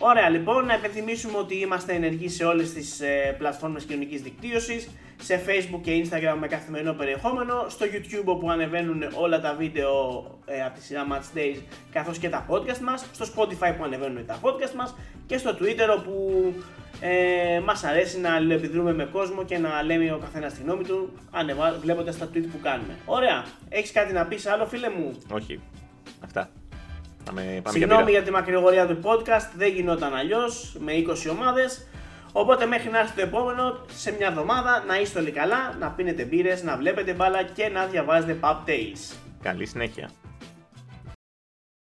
[0.00, 4.88] Ωραία λοιπόν, να υπενθυμίσουμε ότι είμαστε ενεργοί σε όλες τις ε, πλατφόρμες κοινωνικής δικτύωσης,
[5.22, 9.90] σε facebook και instagram με καθημερινό περιεχόμενο, στο youtube όπου ανεβαίνουν όλα τα βίντεο
[10.46, 11.60] ε, από τη σειρά Match Days
[11.92, 14.94] καθώς και τα podcast μας, στο spotify που ανεβαίνουν τα podcast μας
[15.26, 16.54] και στο twitter όπου
[17.00, 21.12] ε, μας αρέσει να αλληλεπιδρούμε με κόσμο και να λέμε ο καθένας τη γνώμη του
[21.30, 21.78] ανεβα...
[21.80, 22.96] βλέποντας τα tweet που κάνουμε.
[23.04, 25.60] Ωραία, έχεις κάτι να πεις άλλο φίλε μου; Όχι.
[26.24, 26.50] Αυτά.
[27.28, 28.10] Πάμε, πάμε για Συγγνώμη πείρα.
[28.10, 31.86] για τη μακρηγορία του podcast, δεν γινόταν αλλιώς με 20 ομάδες.
[32.32, 36.24] Οπότε μέχρι να έρθει το επόμενο, σε μια εβδομάδα να είστε όλοι καλά, να πίνετε
[36.24, 39.16] μπύρες, να βλέπετε μπάλα και να διαβάζετε pub tales.
[39.42, 40.10] Καλή συνέχεια.